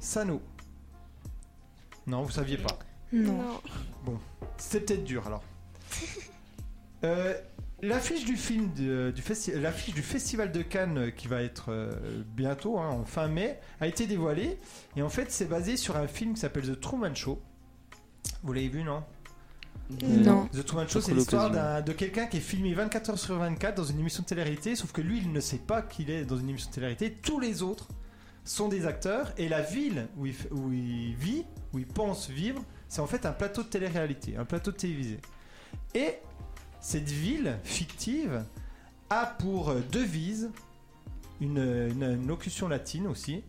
sano. 0.00 0.42
Non, 2.06 2.22
vous 2.22 2.30
saviez 2.30 2.56
pas. 2.56 2.78
Non. 3.12 3.60
Bon, 4.04 4.18
c'est 4.56 4.80
peut-être 4.80 5.04
dur 5.04 5.26
alors. 5.26 5.42
Euh, 7.04 7.40
L'affiche 7.80 8.24
du 8.24 8.36
film 8.36 8.72
du 8.72 9.12
l'affiche 9.54 9.94
du 9.94 10.02
festival 10.02 10.50
de 10.50 10.62
Cannes 10.62 10.98
euh, 10.98 11.10
qui 11.10 11.28
va 11.28 11.42
être 11.42 11.66
euh, 11.68 11.92
bientôt 12.34 12.78
hein, 12.78 12.88
en 12.88 13.04
fin 13.04 13.28
mai 13.28 13.60
a 13.80 13.86
été 13.86 14.06
dévoilée 14.08 14.58
et 14.96 15.02
en 15.02 15.08
fait 15.08 15.30
c'est 15.30 15.44
basé 15.44 15.76
sur 15.76 15.96
un 15.96 16.08
film 16.08 16.34
qui 16.34 16.40
s'appelle 16.40 16.64
The 16.64 16.80
Truman 16.80 17.14
Show. 17.14 17.40
Vous 18.42 18.52
l'avez 18.52 18.68
vu 18.68 18.82
non? 18.82 19.04
Non. 20.02 20.48
The 20.48 20.64
Truman 20.64 20.88
Show 20.88 21.00
c'est 21.00 21.14
l'histoire 21.14 21.82
de 21.82 21.92
quelqu'un 21.92 22.26
qui 22.26 22.38
est 22.38 22.40
filmé 22.40 22.74
24 22.74 23.10
heures 23.10 23.18
sur 23.18 23.36
24 23.36 23.76
dans 23.76 23.84
une 23.84 24.00
émission 24.00 24.24
de 24.24 24.28
télé-réalité 24.28 24.74
sauf 24.74 24.90
que 24.90 25.00
lui 25.00 25.18
il 25.18 25.32
ne 25.32 25.40
sait 25.40 25.58
pas 25.58 25.82
qu'il 25.82 26.10
est 26.10 26.24
dans 26.24 26.36
une 26.36 26.48
émission 26.48 26.70
de 26.70 26.74
télé-réalité. 26.74 27.12
Tous 27.22 27.38
les 27.38 27.62
autres 27.62 27.88
sont 28.42 28.68
des 28.68 28.86
acteurs 28.86 29.32
et 29.36 29.48
la 29.48 29.60
ville 29.60 30.08
où 30.16 30.26
il, 30.26 30.34
où 30.50 30.72
il 30.72 31.14
vit, 31.14 31.44
où 31.72 31.78
il 31.78 31.86
pense 31.86 32.28
vivre, 32.28 32.64
c'est 32.88 33.00
en 33.00 33.06
fait 33.06 33.24
un 33.24 33.32
plateau 33.32 33.62
de 33.62 33.68
télé-réalité, 33.68 34.36
un 34.36 34.44
plateau 34.44 34.72
de 34.72 34.76
télévisé. 34.76 35.18
Et 35.94 36.16
cette 36.80 37.10
ville 37.10 37.58
fictive 37.64 38.44
a 39.10 39.26
pour 39.26 39.74
devise 39.92 40.50
une, 41.40 42.26
locution 42.26 42.68
latine 42.68 43.06
aussi. 43.06 43.42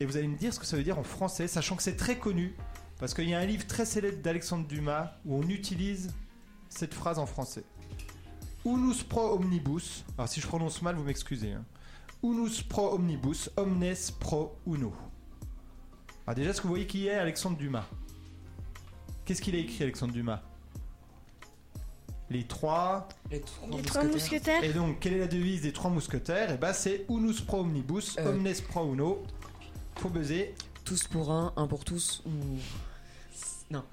Et 0.00 0.06
vous 0.06 0.16
allez 0.16 0.28
me 0.28 0.36
dire 0.36 0.52
ce 0.54 0.58
que 0.58 0.66
ça 0.66 0.76
veut 0.76 0.82
dire 0.82 0.98
en 0.98 1.02
français, 1.02 1.46
sachant 1.46 1.76
que 1.76 1.82
c'est 1.82 1.96
très 1.96 2.18
connu. 2.18 2.54
Parce 2.98 3.14
qu'il 3.14 3.28
y 3.28 3.34
a 3.34 3.38
un 3.38 3.46
livre 3.46 3.66
très 3.66 3.86
célèbre 3.86 4.22
d'Alexandre 4.22 4.66
Dumas 4.66 5.12
où 5.24 5.36
on 5.36 5.48
utilise 5.48 6.12
cette 6.68 6.94
phrase 6.94 7.18
en 7.18 7.26
français. 7.26 7.64
Unus 8.64 9.02
pro 9.02 9.34
omnibus. 9.34 10.04
Alors 10.18 10.28
si 10.28 10.40
je 10.40 10.46
prononce 10.46 10.82
mal, 10.82 10.96
vous 10.96 11.04
m'excusez. 11.04 11.52
Hein. 11.52 11.64
Unus 12.22 12.62
pro 12.62 12.92
omnibus, 12.94 13.50
omnes 13.56 13.94
pro 14.18 14.54
uno. 14.66 14.92
Alors 16.26 16.34
déjà, 16.34 16.50
est-ce 16.50 16.60
que 16.60 16.64
vous 16.64 16.74
voyez 16.74 16.86
qui 16.86 17.06
est 17.06 17.14
Alexandre 17.14 17.56
Dumas? 17.56 17.86
Qu'est-ce 19.24 19.40
qu'il 19.40 19.54
a 19.54 19.58
écrit 19.58 19.82
Alexandre 19.82 20.12
Dumas? 20.12 20.42
Les 22.30 22.44
trois, 22.44 23.08
les 23.30 23.40
trois, 23.40 24.04
mousquetaires. 24.04 24.62
Et 24.62 24.72
donc, 24.72 25.00
quelle 25.00 25.14
est 25.14 25.18
la 25.18 25.26
devise 25.26 25.62
des 25.62 25.72
trois 25.72 25.90
mousquetaires? 25.90 26.50
Et 26.50 26.54
eh 26.54 26.58
bah, 26.58 26.68
ben, 26.68 26.72
c'est 26.72 27.04
Unus 27.08 27.40
pro 27.40 27.60
omnibus, 27.60 28.16
euh. 28.18 28.30
omnes 28.30 28.54
pro 28.68 28.92
uno. 28.92 29.22
Faut 29.96 30.08
buzzer. 30.08 30.54
Tous 30.84 31.06
pour 31.08 31.30
un, 31.30 31.52
un 31.56 31.66
pour 31.66 31.84
tous 31.84 32.22
ou. 32.24 32.30
Non. 33.70 33.84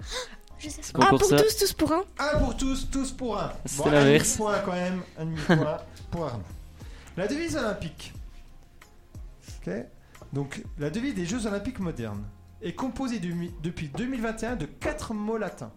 Je 0.58 0.70
sais 0.70 0.92
pour 0.92 1.20
tous, 1.20 1.28
tous 1.56 1.72
pour 1.72 1.92
un 1.92 2.02
Un 2.18 2.38
pour 2.38 2.56
tous, 2.56 2.90
tous 2.90 3.12
pour 3.12 3.38
un. 3.38 3.52
C'est 3.64 3.78
bon, 3.78 3.90
l'inverse. 3.90 4.34
Un 4.34 4.36
point 4.38 4.58
quand 4.64 4.72
même, 4.72 5.02
un 5.16 5.24
demi-point 5.26 5.78
pour 6.10 6.24
Arnaud. 6.24 6.42
La 7.16 7.28
devise 7.28 7.56
olympique. 7.56 8.12
Ok 9.64 9.72
Donc, 10.32 10.64
la 10.78 10.90
devise 10.90 11.14
des 11.14 11.26
Jeux 11.26 11.46
olympiques 11.46 11.78
modernes 11.78 12.24
est 12.60 12.72
composée 12.72 13.20
depuis 13.62 13.88
2021 13.88 14.56
de 14.56 14.66
quatre 14.66 15.14
mots 15.14 15.38
latins. 15.38 15.70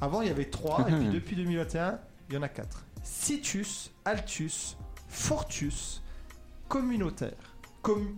Avant, 0.00 0.22
il 0.22 0.28
y 0.28 0.30
avait 0.30 0.46
trois, 0.50 0.80
et 0.88 0.92
puis 0.92 1.08
depuis 1.12 1.36
2021, 1.36 1.98
il 2.28 2.34
y 2.34 2.38
en 2.38 2.42
a 2.42 2.48
quatre. 2.48 2.84
Situs, 3.02 3.90
altus, 4.04 4.76
fortus, 5.08 6.02
communautaire, 6.68 7.56
com- 7.82 8.16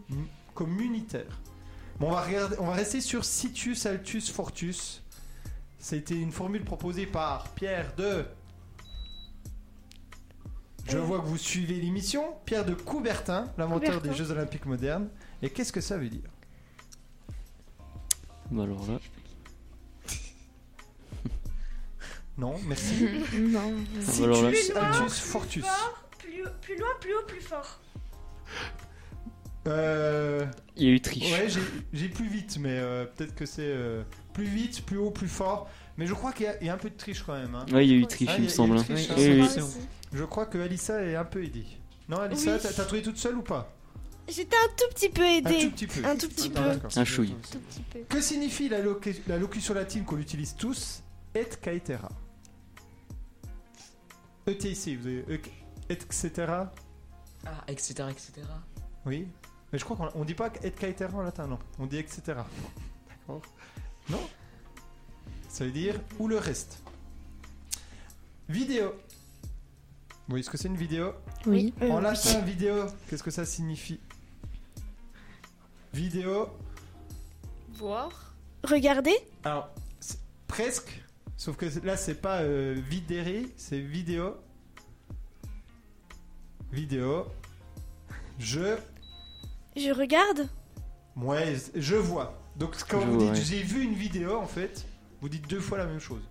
communitaire. 0.55 1.40
Bon, 1.99 2.09
on 2.09 2.12
va, 2.12 2.23
regarder, 2.23 2.57
on 2.59 2.66
va 2.66 2.73
rester 2.75 3.01
sur 3.01 3.25
situs, 3.25 3.87
altus, 3.87 4.31
fortus. 4.31 5.03
C'était 5.79 6.18
une 6.21 6.33
formule 6.33 6.64
proposée 6.64 7.07
par 7.07 7.49
Pierre 7.51 7.92
de. 7.97 8.25
Je 10.88 10.99
vois 10.99 11.21
que 11.21 11.27
vous 11.27 11.38
suivez 11.38 11.75
l'émission. 11.81 12.35
Pierre 12.45 12.64
de 12.64 12.75
Coubertin, 12.75 13.47
l'inventeur 13.57 14.01
des. 14.01 14.12
Jeux 14.14 14.31
Olympiques 14.33 14.66
modernes. 14.66 15.09
Et 15.42 15.51
qu'est-ce 15.51 15.73
que 15.73 15.81
ça 15.81 15.97
veut 15.97 16.09
dire? 16.09 16.29
Bah 18.51 18.64
alors 18.64 18.87
là. 18.88 18.99
Non, 22.38 22.55
merci. 22.66 23.07
non. 23.38 23.75
Alors 24.23 24.42
là- 24.42 24.49
altus, 24.49 25.18
fortus. 25.18 25.64
Plus, 26.18 26.42
plus 26.62 26.77
loin, 26.79 26.88
plus 27.01 27.14
haut, 27.14 27.23
plus 27.27 27.40
fort. 27.40 27.81
Euh, 29.68 30.45
Il 30.77 30.85
y 30.85 30.88
a 30.88 30.92
eu 30.92 31.01
triche. 31.01 31.31
ouais, 31.33 31.47
j'ai- 31.92 32.09
plus 32.09 32.29
vite, 32.29 32.59
mais 32.59 32.71
euh, 32.79 33.05
peut-être 33.05 33.35
que 33.35 33.47
c'est 33.47 33.62
euh, 33.62 34.03
plus 34.33 34.45
vite, 34.47 34.85
plus 34.85 34.97
haut, 34.97 35.11
plus 35.11 35.29
fort. 35.29 35.68
Mais 35.97 36.07
je 36.07 36.14
crois 36.14 36.33
qu'il 36.33 36.47
y, 36.47 36.49
a- 36.49 36.61
il 36.61 36.66
y 36.66 36.71
a 36.71 36.75
un 36.75 36.79
peu 36.79 36.90
de 36.90 36.97
triche 36.97 37.23
quand 37.23 37.35
même. 37.35 37.55
hein. 37.55 37.66
Ouais, 37.73 37.87
il 37.87 37.90
y 37.92 37.95
a 37.95 37.97
eu 37.99 38.07
triche, 38.07 38.29
Ah, 38.33 38.37
il 38.38 38.45
me 38.45 38.49
semble. 38.49 38.77
hein. 38.79 38.83
triche, 38.83 39.09
Oui, 39.16 39.40
hein. 39.42 39.49
oui. 39.53 39.83
Je 40.12 40.25
crois 40.25 40.47
que 40.47 40.59
Alissa 40.59 41.03
est 41.05 41.14
un 41.14 41.25
peu 41.25 41.45
aidée. 41.45 41.66
Non, 42.09 42.16
Alissa, 42.18 42.55
Oui. 42.57 42.61
t'as 42.62 42.85
trouvé 42.85 43.03
toute 43.03 43.18
seule 43.18 43.37
ou 43.37 43.42
pas? 43.42 43.73
J'étais 44.29 44.57
un 44.57 44.68
tout 44.77 44.95
petit 44.95 45.09
peu 45.11 45.23
Un 45.23 45.27
aidée. 45.37 45.61
tout 45.64 45.71
petit 45.71 45.87
peu. 45.87 46.05
Un 46.07 46.16
tout 46.16 46.29
petit 46.29 46.51
Ah, 46.57 46.75
peu. 46.77 47.01
Un 47.01 47.05
chouille. 47.05 47.35
Tout 47.51 47.59
petit 47.59 47.83
peu. 47.92 47.99
Que 48.09 48.21
signifie 48.21 48.68
la, 48.68 48.81
locu- 48.81 49.21
la 49.29 49.37
locution 49.38 49.75
latine 49.75 50.05
qu'on 50.05 50.18
utilise 50.18 50.55
tous? 50.57 51.03
Et 51.35 51.45
caetera. 51.61 52.09
ETC, 54.47 54.97
vous 54.97 55.07
avez 55.07 55.25
e- 55.29 55.40
etc. 55.88 56.31
Ah, 57.47 57.64
etc. 57.68 58.05
etc. 58.11 58.33
Oui. 59.07 59.29
Mais 59.73 59.79
je 59.79 59.85
crois 59.85 59.97
qu'on 59.97 60.21
on 60.21 60.25
dit 60.25 60.35
pas 60.35 60.51
et 60.62 60.71
caetera 60.71 61.16
en 61.16 61.23
latin, 61.23 61.47
non. 61.47 61.59
On 61.79 61.87
dit 61.87 61.97
etc. 61.99 62.23
D'accord 63.09 63.42
Non 64.11 64.21
Ça 65.49 65.64
veut 65.64 65.71
dire 65.71 65.99
ou 66.18 66.29
le 66.29 66.38
reste. 66.38 66.83
Vidéo. 68.49 68.90
Vous 68.90 70.37
voyez 70.37 70.42
ce 70.42 70.51
que 70.51 70.59
c'est 70.59 70.68
une 70.68 70.77
vidéo? 70.77 71.14
Oui. 71.47 71.73
Euh, 71.83 71.90
En 71.90 71.97
oui. 71.97 72.03
latin, 72.03 72.40
vidéo, 72.40 72.87
qu'est-ce 73.09 73.23
que 73.23 73.31
ça 73.31 73.45
signifie? 73.47 74.01
Vidéo. 75.95 76.49
Voir. 77.75 78.35
Regardez. 78.64 79.14
Alors, 79.45 79.68
c'est 80.01 80.18
presque. 80.47 81.02
Sauf 81.37 81.57
que 81.57 81.66
là, 81.85 81.97
c'est 81.97 82.21
pas 82.21 82.42
euh, 82.42 82.75
vidéré, 82.88 83.47
c'est 83.57 83.81
vidéo. 83.81 84.37
Vidéo. 86.71 87.27
Je. 88.38 88.77
Je 89.77 89.90
regarde. 89.90 90.49
Ouais, 91.16 91.57
je 91.75 91.97
vois. 91.97 92.38
Donc, 92.57 92.77
quand 92.88 93.01
Je 93.01 93.07
vous 93.07 93.12
vois, 93.18 93.25
dites 93.25 93.35
ouais. 93.35 93.45
j'ai 93.45 93.62
vu 93.62 93.83
une 93.83 93.95
vidéo, 93.95 94.37
en 94.38 94.47
fait, 94.47 94.87
vous 95.21 95.29
dites 95.29 95.49
deux 95.49 95.61
fois 95.61 95.79
la 95.79 95.87
même 95.87 95.99
chose. 96.01 96.23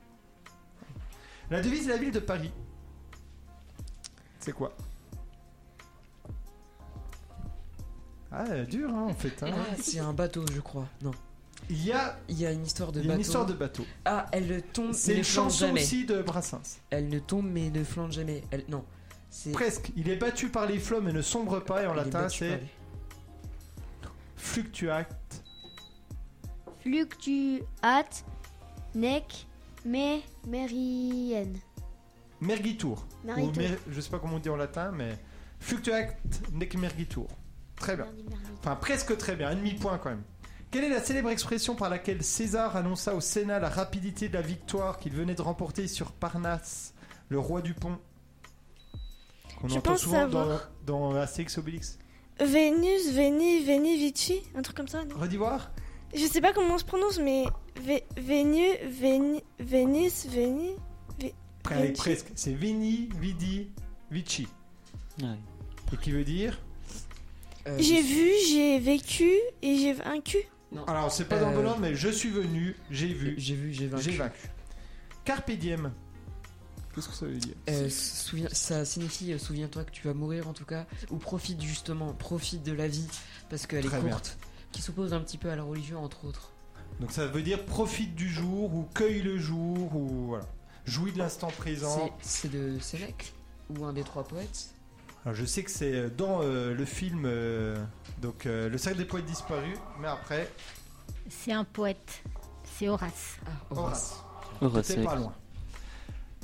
La 1.49 1.61
devise 1.61 1.85
de 1.85 1.89
la 1.91 1.97
ville 1.97 2.11
de 2.11 2.19
Paris. 2.19 2.51
C'est 4.39 4.53
quoi? 4.53 4.75
Ah, 8.31 8.63
dur, 8.63 8.89
hein, 8.89 9.03
en 9.09 9.13
fait. 9.13 9.43
hein. 9.43 9.51
Ah, 9.53 9.75
c'est 9.81 9.99
un 9.99 10.13
bateau, 10.13 10.45
je 10.53 10.61
crois. 10.61 10.87
Non. 11.01 11.11
Il 11.73 11.85
y 11.85 11.91
a, 11.93 12.19
Il 12.27 12.37
y 12.39 12.45
a 12.45 12.51
une 12.51 12.65
histoire 12.65 12.91
de 12.91 12.99
il 12.99 13.05
y 13.05 13.07
a 13.07 13.11
bateau. 13.11 13.15
une 13.15 13.21
histoire 13.21 13.45
de 13.45 13.53
bateau. 13.53 13.85
Ah, 14.03 14.25
elle 14.33 14.61
tombe, 14.73 14.91
C'est 14.93 15.15
une 15.17 15.23
chanson 15.23 15.67
jamais. 15.67 15.81
aussi 15.81 16.05
de 16.05 16.21
Brassens. 16.21 16.79
Elle 16.89 17.07
ne 17.07 17.17
tombe 17.19 17.47
mais 17.49 17.69
ne 17.69 17.83
flanche 17.83 18.13
jamais. 18.15 18.43
Elle 18.51 18.65
non. 18.67 18.83
C'est 19.29 19.51
Presque. 19.53 19.91
Il 19.95 20.09
est 20.09 20.17
battu 20.17 20.49
par 20.49 20.65
les 20.65 20.77
flots 20.79 20.99
mais 21.01 21.13
ne 21.13 21.21
sombre 21.21 21.59
pas 21.61 21.83
et 21.83 21.87
en 21.87 21.93
latin 21.93 22.27
c'est 22.27 22.49
les- 22.57 22.67
fluctuat. 24.35 25.07
Fluctuat 26.79 28.09
nec 28.95 29.47
me 29.85 30.19
merienne. 30.47 31.57
Mergitur. 32.41 33.05
Ou 33.25 33.51
mer- 33.51 33.77
je 33.89 34.01
sais 34.01 34.09
pas 34.09 34.19
comment 34.19 34.35
on 34.35 34.39
dit 34.39 34.49
en 34.49 34.55
latin 34.57 34.91
mais 34.91 35.17
fluctuat 35.59 36.07
nec 36.51 36.75
mergitur. 36.75 37.27
Très 37.75 37.95
bien. 37.95 38.07
Enfin 38.59 38.75
presque 38.75 39.15
très 39.17 39.35
bien. 39.35 39.49
Un 39.49 39.55
demi-point 39.55 39.97
quand 39.99 40.09
même. 40.09 40.23
Quelle 40.71 40.85
est 40.85 40.89
la 40.89 41.01
célèbre 41.01 41.29
expression 41.29 41.75
par 41.75 41.89
laquelle 41.89 42.23
César 42.23 42.75
annonça 42.77 43.13
au 43.13 43.19
Sénat 43.19 43.59
la 43.59 43.69
rapidité 43.69 44.29
de 44.29 44.33
la 44.35 44.41
victoire 44.41 44.97
qu'il 44.99 45.11
venait 45.13 45.35
de 45.35 45.41
remporter 45.41 45.87
sur 45.87 46.11
Parnasse, 46.13 46.93
le 47.29 47.39
roi 47.39 47.61
du 47.61 47.73
pont? 47.73 47.97
Qu'on 49.59 49.67
Je 49.67 49.75
entend 49.77 49.91
pense 49.91 50.01
souvent 50.01 50.27
dans, 50.27 50.39
savoir. 50.39 50.71
dans 50.85 51.15
Astérix 51.15 51.57
Obélix. 51.57 51.99
Vénus, 52.39 53.11
Veni, 53.13 53.63
Veni, 53.65 53.97
Vici. 53.97 54.41
Un 54.55 54.61
truc 54.61 54.77
comme 54.77 54.87
ça, 54.87 55.03
non? 55.03 55.15
Redis 55.17 55.37
voir 55.37 55.71
Je 56.15 56.25
sais 56.25 56.41
pas 56.41 56.53
comment 56.53 56.75
on 56.75 56.77
se 56.79 56.85
prononce, 56.85 57.19
mais 57.19 57.43
Vé- 57.85 58.03
Vénu, 58.17 58.65
Veni, 58.89 59.43
Vénus, 59.59 60.25
Veni. 60.27 60.71
Allez, 61.69 61.89
Vici. 61.89 61.93
presque. 62.01 62.27
C'est 62.35 62.53
Veni, 62.53 63.09
Vidi, 63.19 63.67
Vici. 64.09 64.47
Ouais. 65.21 65.27
Et 65.93 65.97
qui 65.97 66.11
veut 66.11 66.23
dire? 66.23 66.59
Euh, 67.67 67.77
J'ai 67.79 68.01
vu, 68.01 68.29
j'ai 68.49 68.79
vécu 68.79 69.29
et 69.61 69.77
j'ai 69.77 69.93
vaincu. 69.93 70.37
Non. 70.71 70.85
Alors, 70.85 71.11
c'est 71.11 71.25
pas 71.25 71.37
dans 71.39 71.49
le 71.51 71.57
Euh, 71.57 71.61
bon 71.61 71.67
ordre, 71.67 71.81
mais 71.81 71.95
je 71.95 72.07
suis 72.09 72.29
venu, 72.29 72.75
j'ai 72.89 73.07
vu, 73.13 73.35
J'ai 73.37 73.55
vu, 73.55 73.73
j'ai 73.73 73.87
vaincu. 73.87 74.03
j'ai 74.11 74.17
vaincu. 74.17 74.49
Carpe 75.25 75.51
diem. 75.51 75.91
Qu'est-ce 76.95 77.07
que 77.09 77.13
ça 77.15 77.25
veut 77.25 77.35
dire 77.37 77.55
Euh, 77.69 77.89
souviens- 77.89 78.49
ça 78.51 78.83
signifie 78.85 79.31
euh, 79.33 79.37
souviens-toi 79.37 79.83
que 79.85 79.91
tu 79.91 80.05
vas 80.07 80.13
mourir 80.13 80.47
en 80.49 80.53
tout 80.53 80.65
cas 80.65 80.85
ou 81.09 81.17
profite 81.17 81.61
justement 81.61 82.13
profite 82.13 82.63
de 82.63 82.73
la 82.73 82.87
vie 82.89 83.07
parce 83.49 83.65
qu'elle 83.65 83.85
est 83.85 83.89
bien. 83.89 83.99
courte 84.01 84.37
qui 84.73 84.81
s'oppose 84.81 85.13
un 85.13 85.21
petit 85.21 85.37
peu 85.37 85.49
à 85.49 85.55
la 85.55 85.63
religion 85.63 86.03
entre 86.03 86.25
autres 86.25 86.51
Donc, 86.99 87.11
ça 87.13 87.27
veut 87.27 87.43
dire 87.43 87.65
profite 87.65 88.13
du 88.15 88.29
jour 88.29 88.73
ou 88.73 88.87
cueille 88.93 89.21
le 89.21 89.37
jour 89.37 89.95
ou 89.95 90.07
voilà. 90.27 90.45
Jouis 90.85 91.11
de 91.13 91.17
l'instant 91.19 91.47
présent. 91.47 92.11
c'est 92.21 92.47
c'est 92.49 92.51
de 92.51 92.77
Sénèque 92.79 93.33
ou 93.69 93.85
un 93.85 93.93
des 93.93 94.03
trois 94.03 94.23
poètes 94.25 94.73
Alors, 95.25 95.35
je 95.35 95.45
sais 95.45 95.63
que 95.63 95.71
c'est 95.71 95.93
euh, 95.93 96.09
dans 96.09 96.41
euh, 96.41 96.73
le 96.73 96.85
film 96.85 97.23
euh, 97.25 97.77
donc 98.21 98.45
euh, 98.45 98.69
Le 98.69 98.77
cercle 98.77 98.97
des 98.99 99.05
poètes 99.05 99.25
disparus, 99.25 99.77
mais 99.99 100.07
après, 100.07 100.51
C'est 101.29 101.51
un 101.51 101.63
poète. 101.63 102.23
C'est 102.77 102.87
Horace. 102.87 103.37
ah 103.45 103.49
Horace. 103.75 104.23
Horace, 104.61 104.89
ouais. 104.89 105.03
pas 105.03 105.15
loin. 105.15 105.33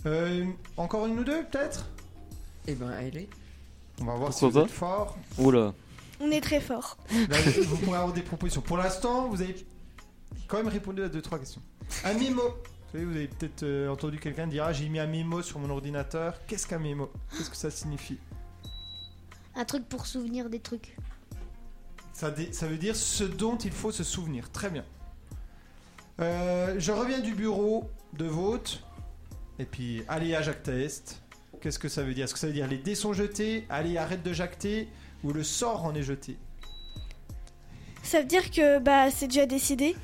Euh, 0.05 0.45
encore 0.77 1.07
une 1.07 1.19
ou 1.19 1.23
deux, 1.23 1.43
peut-être? 1.45 1.85
Et 2.67 2.75
ben 2.75 2.91
elle 2.99 3.17
est 3.17 3.29
On 4.01 4.05
va 4.05 4.15
voir 4.15 4.29
Pourquoi 4.29 4.49
si 4.49 4.53
vous 4.53 4.59
êtes 4.59 4.69
fort. 4.71 5.17
Là. 5.39 5.73
On 6.19 6.29
est 6.31 6.41
très 6.41 6.61
fort. 6.61 6.97
Là, 7.29 7.37
vous 7.65 7.77
pourrez 7.77 7.97
avoir 7.97 8.13
des 8.13 8.21
propositions. 8.21 8.61
Pour 8.61 8.77
l'instant, 8.77 9.27
vous 9.29 9.41
avez 9.41 9.55
quand 10.47 10.57
même 10.57 10.67
répondu 10.67 11.01
à 11.03 11.09
deux 11.09 11.21
trois 11.21 11.39
questions. 11.39 11.61
Un 12.03 12.13
mémo. 12.13 12.41
Vous 12.43 12.91
savez, 12.91 13.05
vous 13.05 13.15
avez 13.15 13.27
peut-être 13.27 13.89
entendu 13.89 14.19
quelqu'un 14.19 14.45
dire 14.47 14.65
ah, 14.65 14.73
j'ai 14.73 14.87
mis 14.89 14.99
un 14.99 15.07
mémo 15.07 15.41
sur 15.41 15.57
mon 15.59 15.69
ordinateur. 15.69 16.35
Qu'est-ce 16.45 16.67
qu'un 16.67 16.79
mémo 16.79 17.11
Qu'est-ce 17.35 17.49
que 17.49 17.57
ça 17.57 17.71
signifie? 17.71 18.17
Un 19.57 19.65
truc 19.65 19.89
pour 19.89 20.05
souvenir 20.05 20.49
des 20.49 20.59
trucs. 20.59 20.95
ça, 22.13 22.29
veut 22.29 22.77
dire 22.77 22.95
ce 22.95 23.23
dont 23.23 23.57
il 23.57 23.71
faut 23.71 23.91
se 23.91 24.03
souvenir. 24.03 24.51
Très 24.51 24.69
bien. 24.69 24.85
Euh, 26.19 26.75
je 26.77 26.91
reviens 26.91 27.19
du 27.19 27.33
bureau 27.33 27.89
de 28.13 28.25
vote. 28.25 28.83
Et 29.59 29.65
puis, 29.65 30.03
allez 30.07 30.35
à 30.35 30.41
Jacques 30.41 30.63
Test. 30.63 31.21
Qu'est-ce 31.59 31.79
que 31.79 31.89
ça 31.89 32.03
veut 32.03 32.13
dire? 32.13 32.25
Est-ce 32.25 32.33
que 32.33 32.39
ça 32.39 32.47
veut 32.47 32.53
dire 32.53 32.67
les 32.67 32.77
dés 32.77 32.93
sont 32.95 33.13
jetés? 33.13 33.65
Allez, 33.69 33.97
arrête 33.97 34.21
de 34.23 34.31
jacter 34.31 34.87
Ou 35.23 35.33
le 35.33 35.43
sort 35.43 35.85
en 35.85 35.95
est 35.95 36.03
jeté? 36.03 36.37
Ça 38.03 38.19
veut 38.21 38.27
dire 38.27 38.51
que 38.51 38.79
bah 38.79 39.09
c'est 39.09 39.27
déjà 39.27 39.45
décidé. 39.47 39.95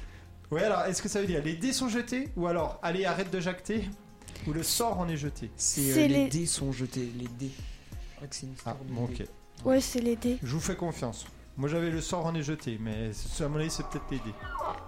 Ouais, 0.52 0.63
alors 0.63 0.82
est-ce 0.82 1.02
que 1.02 1.08
ça 1.10 1.22
veut 1.22 1.28
dire 1.28 1.44
les 1.44 1.56
dés 1.56 1.74
sont 1.74 1.89
jetés? 1.89 2.30
Ou 2.36 2.48
alors 2.48 2.80
allez, 2.82 3.06
arrête 3.06 3.30
de 3.32 3.39
jacter 3.39 3.88
Ou 4.48 4.54
le 4.54 4.63
sort 4.63 4.98
en 5.00 5.08
est 5.08 5.16
jeté? 5.18 5.52
C'est 5.56 5.92
euh, 5.92 5.96
les... 5.96 6.08
les- 6.08 6.28
dés 6.30 6.46
sont 6.48 6.72
jetés 6.72 7.12
les 7.18 7.28
dés 7.39 7.52
je 7.52 8.16
crois 8.16 8.28
que 8.28 8.36
c'est 8.36 8.46
une 8.46 8.56
Ah, 8.66 8.76
bon, 8.89 9.06
dés. 9.08 9.22
ok. 9.22 9.28
Ouais, 9.65 9.82
c'est 9.82 10.02
les 10.02 10.15
dés. 10.15 10.38
Je 10.43 10.54
vous 10.54 10.60
fais 10.60 10.76
confiance. 10.76 11.26
Moi 11.56 11.69
j'avais 11.69 11.91
le 11.91 12.02
sort 12.02 12.26
en 12.26 12.34
est 12.34 12.41
jeté, 12.41 12.80
mais 12.82 13.12
à 13.39 13.47
mon 13.47 13.60
avis 13.60 13.69
c'est 13.69 13.84
peut-être 13.88 14.10
les 14.10 14.17
dés. 14.19 14.34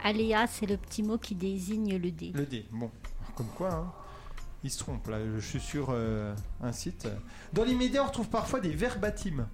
Aléa, 0.03 0.47
c'est 0.47 0.65
le 0.65 0.77
petit 0.77 1.03
mot 1.03 1.17
qui 1.17 1.35
désigne 1.35 1.97
le 1.97 2.11
dé. 2.11 2.31
Le 2.33 2.45
dé, 2.45 2.65
bon. 2.71 2.89
Comme 3.35 3.47
quoi, 3.55 3.71
hein. 3.73 3.91
Il 4.63 4.71
se 4.71 4.79
trompe 4.79 5.07
là, 5.07 5.19
je 5.35 5.39
suis 5.45 5.59
sur 5.59 5.89
euh, 5.91 6.33
un 6.63 6.71
site. 6.71 7.07
Dans 7.53 7.63
l'immédiat, 7.63 8.03
on 8.03 8.07
retrouve 8.07 8.29
parfois 8.29 8.59
des 8.59 8.71
verbatims. 8.71 9.47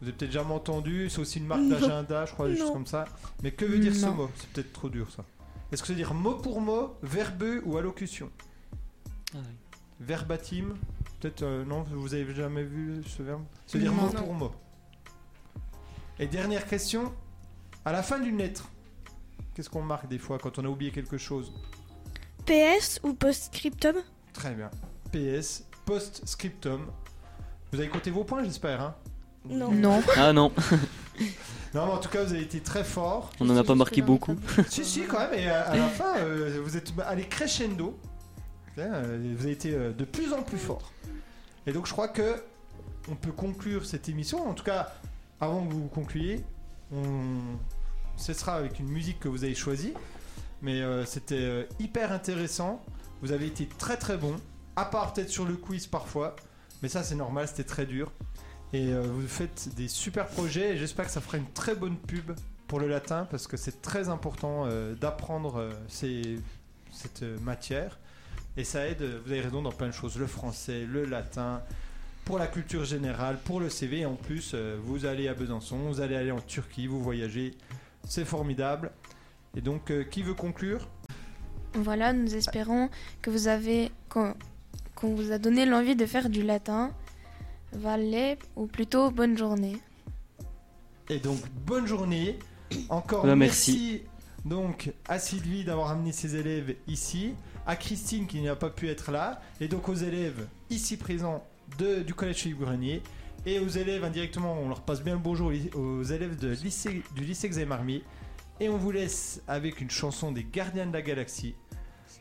Vous 0.00 0.08
avez 0.08 0.12
peut-être 0.16 0.32
jamais 0.32 0.54
entendu, 0.54 1.10
c'est 1.10 1.18
aussi 1.20 1.38
une 1.38 1.46
marque 1.46 1.68
d'agenda, 1.68 2.24
je 2.24 2.32
crois, 2.32 2.48
des 2.48 2.54
Non. 2.54 2.60
choses 2.60 2.72
comme 2.72 2.86
ça. 2.86 3.04
Mais 3.42 3.50
que 3.52 3.66
veut 3.66 3.78
dire 3.78 3.94
ce 3.94 4.06
mot? 4.06 4.30
C'est 4.36 4.48
peut-être 4.48 4.72
trop 4.72 4.88
dur 4.88 5.10
ça. 5.14 5.22
Est-ce 5.70 5.82
que 5.82 5.88
ça 5.88 5.92
veut 5.92 5.98
dire 5.98 6.14
mot 6.14 6.34
pour 6.36 6.62
mot, 6.62 6.96
verbeux 7.02 7.60
ou 7.66 7.76
allocution? 7.76 8.30
Ah 9.34 9.38
ouais. 9.38 9.42
Verbatim, 10.00 10.74
Peut-être 11.20 11.42
euh, 11.42 11.64
non, 11.64 11.84
vous 11.90 12.14
avez 12.14 12.34
jamais 12.34 12.62
vu 12.62 13.02
ce 13.06 13.22
verbe 13.22 13.42
Se 13.66 13.76
dire 13.76 13.92
mot 13.92 14.08
pour 14.08 14.32
mot. 14.34 14.52
Et 16.18 16.26
dernière 16.26 16.66
question. 16.66 17.12
À 17.84 17.92
la 17.92 18.02
fin 18.02 18.18
d'une 18.18 18.38
lettre, 18.38 18.70
qu'est-ce 19.54 19.68
qu'on 19.70 19.82
marque 19.82 20.08
des 20.08 20.18
fois 20.18 20.38
quand 20.38 20.58
on 20.58 20.64
a 20.64 20.68
oublié 20.68 20.90
quelque 20.90 21.18
chose 21.18 21.52
PS 22.46 23.00
ou 23.02 23.14
post-scriptum 23.14 23.96
Très 24.32 24.54
bien. 24.54 24.70
PS, 25.12 25.64
post-scriptum. 25.84 26.86
Vous 27.72 27.80
avez 27.80 27.88
compté 27.88 28.10
vos 28.10 28.24
points, 28.24 28.42
j'espère, 28.44 28.80
hein 28.80 28.94
Non. 29.48 29.70
Non. 29.72 30.02
Ah 30.16 30.32
non, 30.32 30.52
Non, 31.74 31.86
mais 31.86 31.92
en 31.92 31.98
tout 31.98 32.08
cas, 32.08 32.24
vous 32.24 32.32
avez 32.32 32.42
été 32.42 32.60
très 32.60 32.82
fort. 32.82 33.30
on 33.40 33.44
n'en 33.44 33.56
a 33.56 33.64
pas 33.64 33.74
marqué 33.74 34.02
beaucoup. 34.02 34.36
si, 34.68 34.84
si, 34.84 35.02
quand 35.02 35.20
même. 35.20 35.34
Et 35.38 35.48
à, 35.48 35.62
à 35.68 35.76
la 35.76 35.88
fin, 35.88 36.16
euh, 36.18 36.60
vous 36.64 36.76
êtes 36.76 36.92
allé 37.06 37.24
crescendo. 37.28 37.98
Vous 38.76 38.82
avez 38.82 39.50
été 39.50 39.74
euh, 39.74 39.92
de 39.92 40.04
plus 40.04 40.32
en 40.32 40.42
plus 40.42 40.58
fort. 40.58 40.92
Et 41.70 41.72
donc, 41.72 41.86
je 41.86 41.92
crois 41.92 42.08
que 42.08 42.42
on 43.08 43.14
peut 43.14 43.30
conclure 43.30 43.86
cette 43.86 44.08
émission. 44.08 44.44
En 44.48 44.54
tout 44.54 44.64
cas, 44.64 44.92
avant 45.40 45.64
que 45.64 45.72
vous 45.72 45.86
concluiez, 45.86 46.44
on 46.92 47.38
cessera 48.16 48.56
avec 48.56 48.80
une 48.80 48.88
musique 48.88 49.20
que 49.20 49.28
vous 49.28 49.44
avez 49.44 49.54
choisie. 49.54 49.94
Mais 50.62 50.80
euh, 50.80 51.04
c'était 51.04 51.36
euh, 51.36 51.62
hyper 51.78 52.10
intéressant. 52.10 52.84
Vous 53.22 53.30
avez 53.30 53.46
été 53.46 53.68
très 53.68 53.96
très 53.96 54.16
bon. 54.16 54.34
À 54.74 54.84
part 54.84 55.12
peut-être 55.12 55.28
sur 55.28 55.44
le 55.44 55.54
quiz 55.54 55.86
parfois. 55.86 56.34
Mais 56.82 56.88
ça, 56.88 57.04
c'est 57.04 57.14
normal, 57.14 57.46
c'était 57.46 57.62
très 57.62 57.86
dur. 57.86 58.10
Et 58.72 58.88
euh, 58.88 59.02
vous 59.02 59.28
faites 59.28 59.72
des 59.76 59.86
super 59.86 60.26
projets. 60.26 60.74
Et 60.74 60.76
j'espère 60.76 61.04
que 61.04 61.12
ça 61.12 61.20
fera 61.20 61.38
une 61.38 61.52
très 61.52 61.76
bonne 61.76 61.96
pub 61.96 62.32
pour 62.66 62.80
le 62.80 62.88
latin. 62.88 63.28
Parce 63.30 63.46
que 63.46 63.56
c'est 63.56 63.80
très 63.80 64.08
important 64.08 64.66
d'apprendre 65.00 65.70
cette 65.86 67.22
matière. 67.42 68.00
Et 68.56 68.64
ça 68.64 68.86
aide, 68.86 69.02
vous 69.24 69.30
avez 69.32 69.40
raison, 69.40 69.62
dans 69.62 69.72
plein 69.72 69.88
de 69.88 69.92
choses. 69.92 70.18
Le 70.18 70.26
français, 70.26 70.84
le 70.84 71.04
latin, 71.04 71.62
pour 72.24 72.38
la 72.38 72.46
culture 72.46 72.84
générale, 72.84 73.38
pour 73.44 73.60
le 73.60 73.68
CV. 73.68 74.00
Et 74.00 74.06
en 74.06 74.16
plus, 74.16 74.52
euh, 74.54 74.78
vous 74.82 75.06
allez 75.06 75.28
à 75.28 75.34
Besançon, 75.34 75.78
vous 75.88 76.00
allez 76.00 76.16
aller 76.16 76.30
en 76.32 76.40
Turquie, 76.40 76.86
vous 76.86 77.02
voyagez. 77.02 77.52
C'est 78.06 78.24
formidable. 78.24 78.90
Et 79.56 79.60
donc, 79.60 79.90
euh, 79.90 80.04
qui 80.04 80.22
veut 80.22 80.34
conclure? 80.34 80.88
Voilà, 81.74 82.12
nous 82.12 82.34
espérons 82.34 82.88
que 83.22 83.30
vous 83.30 83.46
avez 83.48 83.90
qu'on 84.08 84.34
qu'on 84.96 85.14
vous 85.14 85.32
a 85.32 85.38
donné 85.38 85.64
l'envie 85.64 85.96
de 85.96 86.04
faire 86.04 86.28
du 86.28 86.42
latin. 86.42 86.92
Valet, 87.72 88.36
ou 88.56 88.66
plutôt 88.66 89.10
bonne 89.10 89.38
journée. 89.38 89.76
Et 91.08 91.18
donc, 91.18 91.38
bonne 91.64 91.86
journée. 91.86 92.38
Encore 92.88 93.24
Bah, 93.24 93.36
merci. 93.36 93.72
merci. 93.72 94.02
Donc, 94.44 94.92
à 95.08 95.18
Sylvie 95.18 95.64
d'avoir 95.64 95.90
amené 95.90 96.12
ses 96.12 96.36
élèves 96.36 96.74
ici, 96.86 97.34
à 97.70 97.76
Christine 97.76 98.26
qui 98.26 98.40
n'a 98.40 98.56
pas 98.56 98.68
pu 98.68 98.88
être 98.88 99.12
là, 99.12 99.40
et 99.60 99.68
donc 99.68 99.88
aux 99.88 99.94
élèves 99.94 100.48
ici 100.70 100.96
présents 100.96 101.46
de, 101.78 102.02
du 102.02 102.14
collège 102.14 102.38
Philippe 102.38 102.58
Grenier, 102.58 103.00
et 103.46 103.60
aux 103.60 103.68
élèves 103.68 104.02
indirectement, 104.02 104.58
on 104.60 104.68
leur 104.68 104.80
passe 104.80 105.02
bien 105.02 105.14
le 105.14 105.20
bonjour 105.20 105.52
aux, 105.76 106.02
élèves 106.02 106.36
de 106.36 106.48
lycée, 106.48 107.02
du 107.14 107.22
lycée 107.22 107.48
Xavier 107.48 108.02
et 108.58 108.68
on 108.68 108.76
vous 108.76 108.90
laisse 108.90 109.40
avec 109.46 109.80
une 109.80 109.88
chanson 109.88 110.32
des 110.32 110.44
Gardiens 110.44 110.86
de 110.86 110.92
la 110.92 111.00
Galaxie 111.00 111.54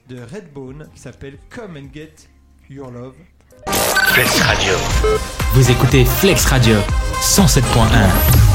de 0.07 0.21
Redbone 0.21 0.87
qui 0.93 1.01
s'appelle 1.01 1.39
Come 1.49 1.77
and 1.77 1.93
Get 1.93 2.13
Your 2.69 2.91
Love. 2.91 3.15
Flex 4.13 4.41
Radio. 4.41 4.73
Vous 5.53 5.71
écoutez 5.71 6.05
Flex 6.05 6.45
Radio 6.45 6.75
107.1. 7.21 8.48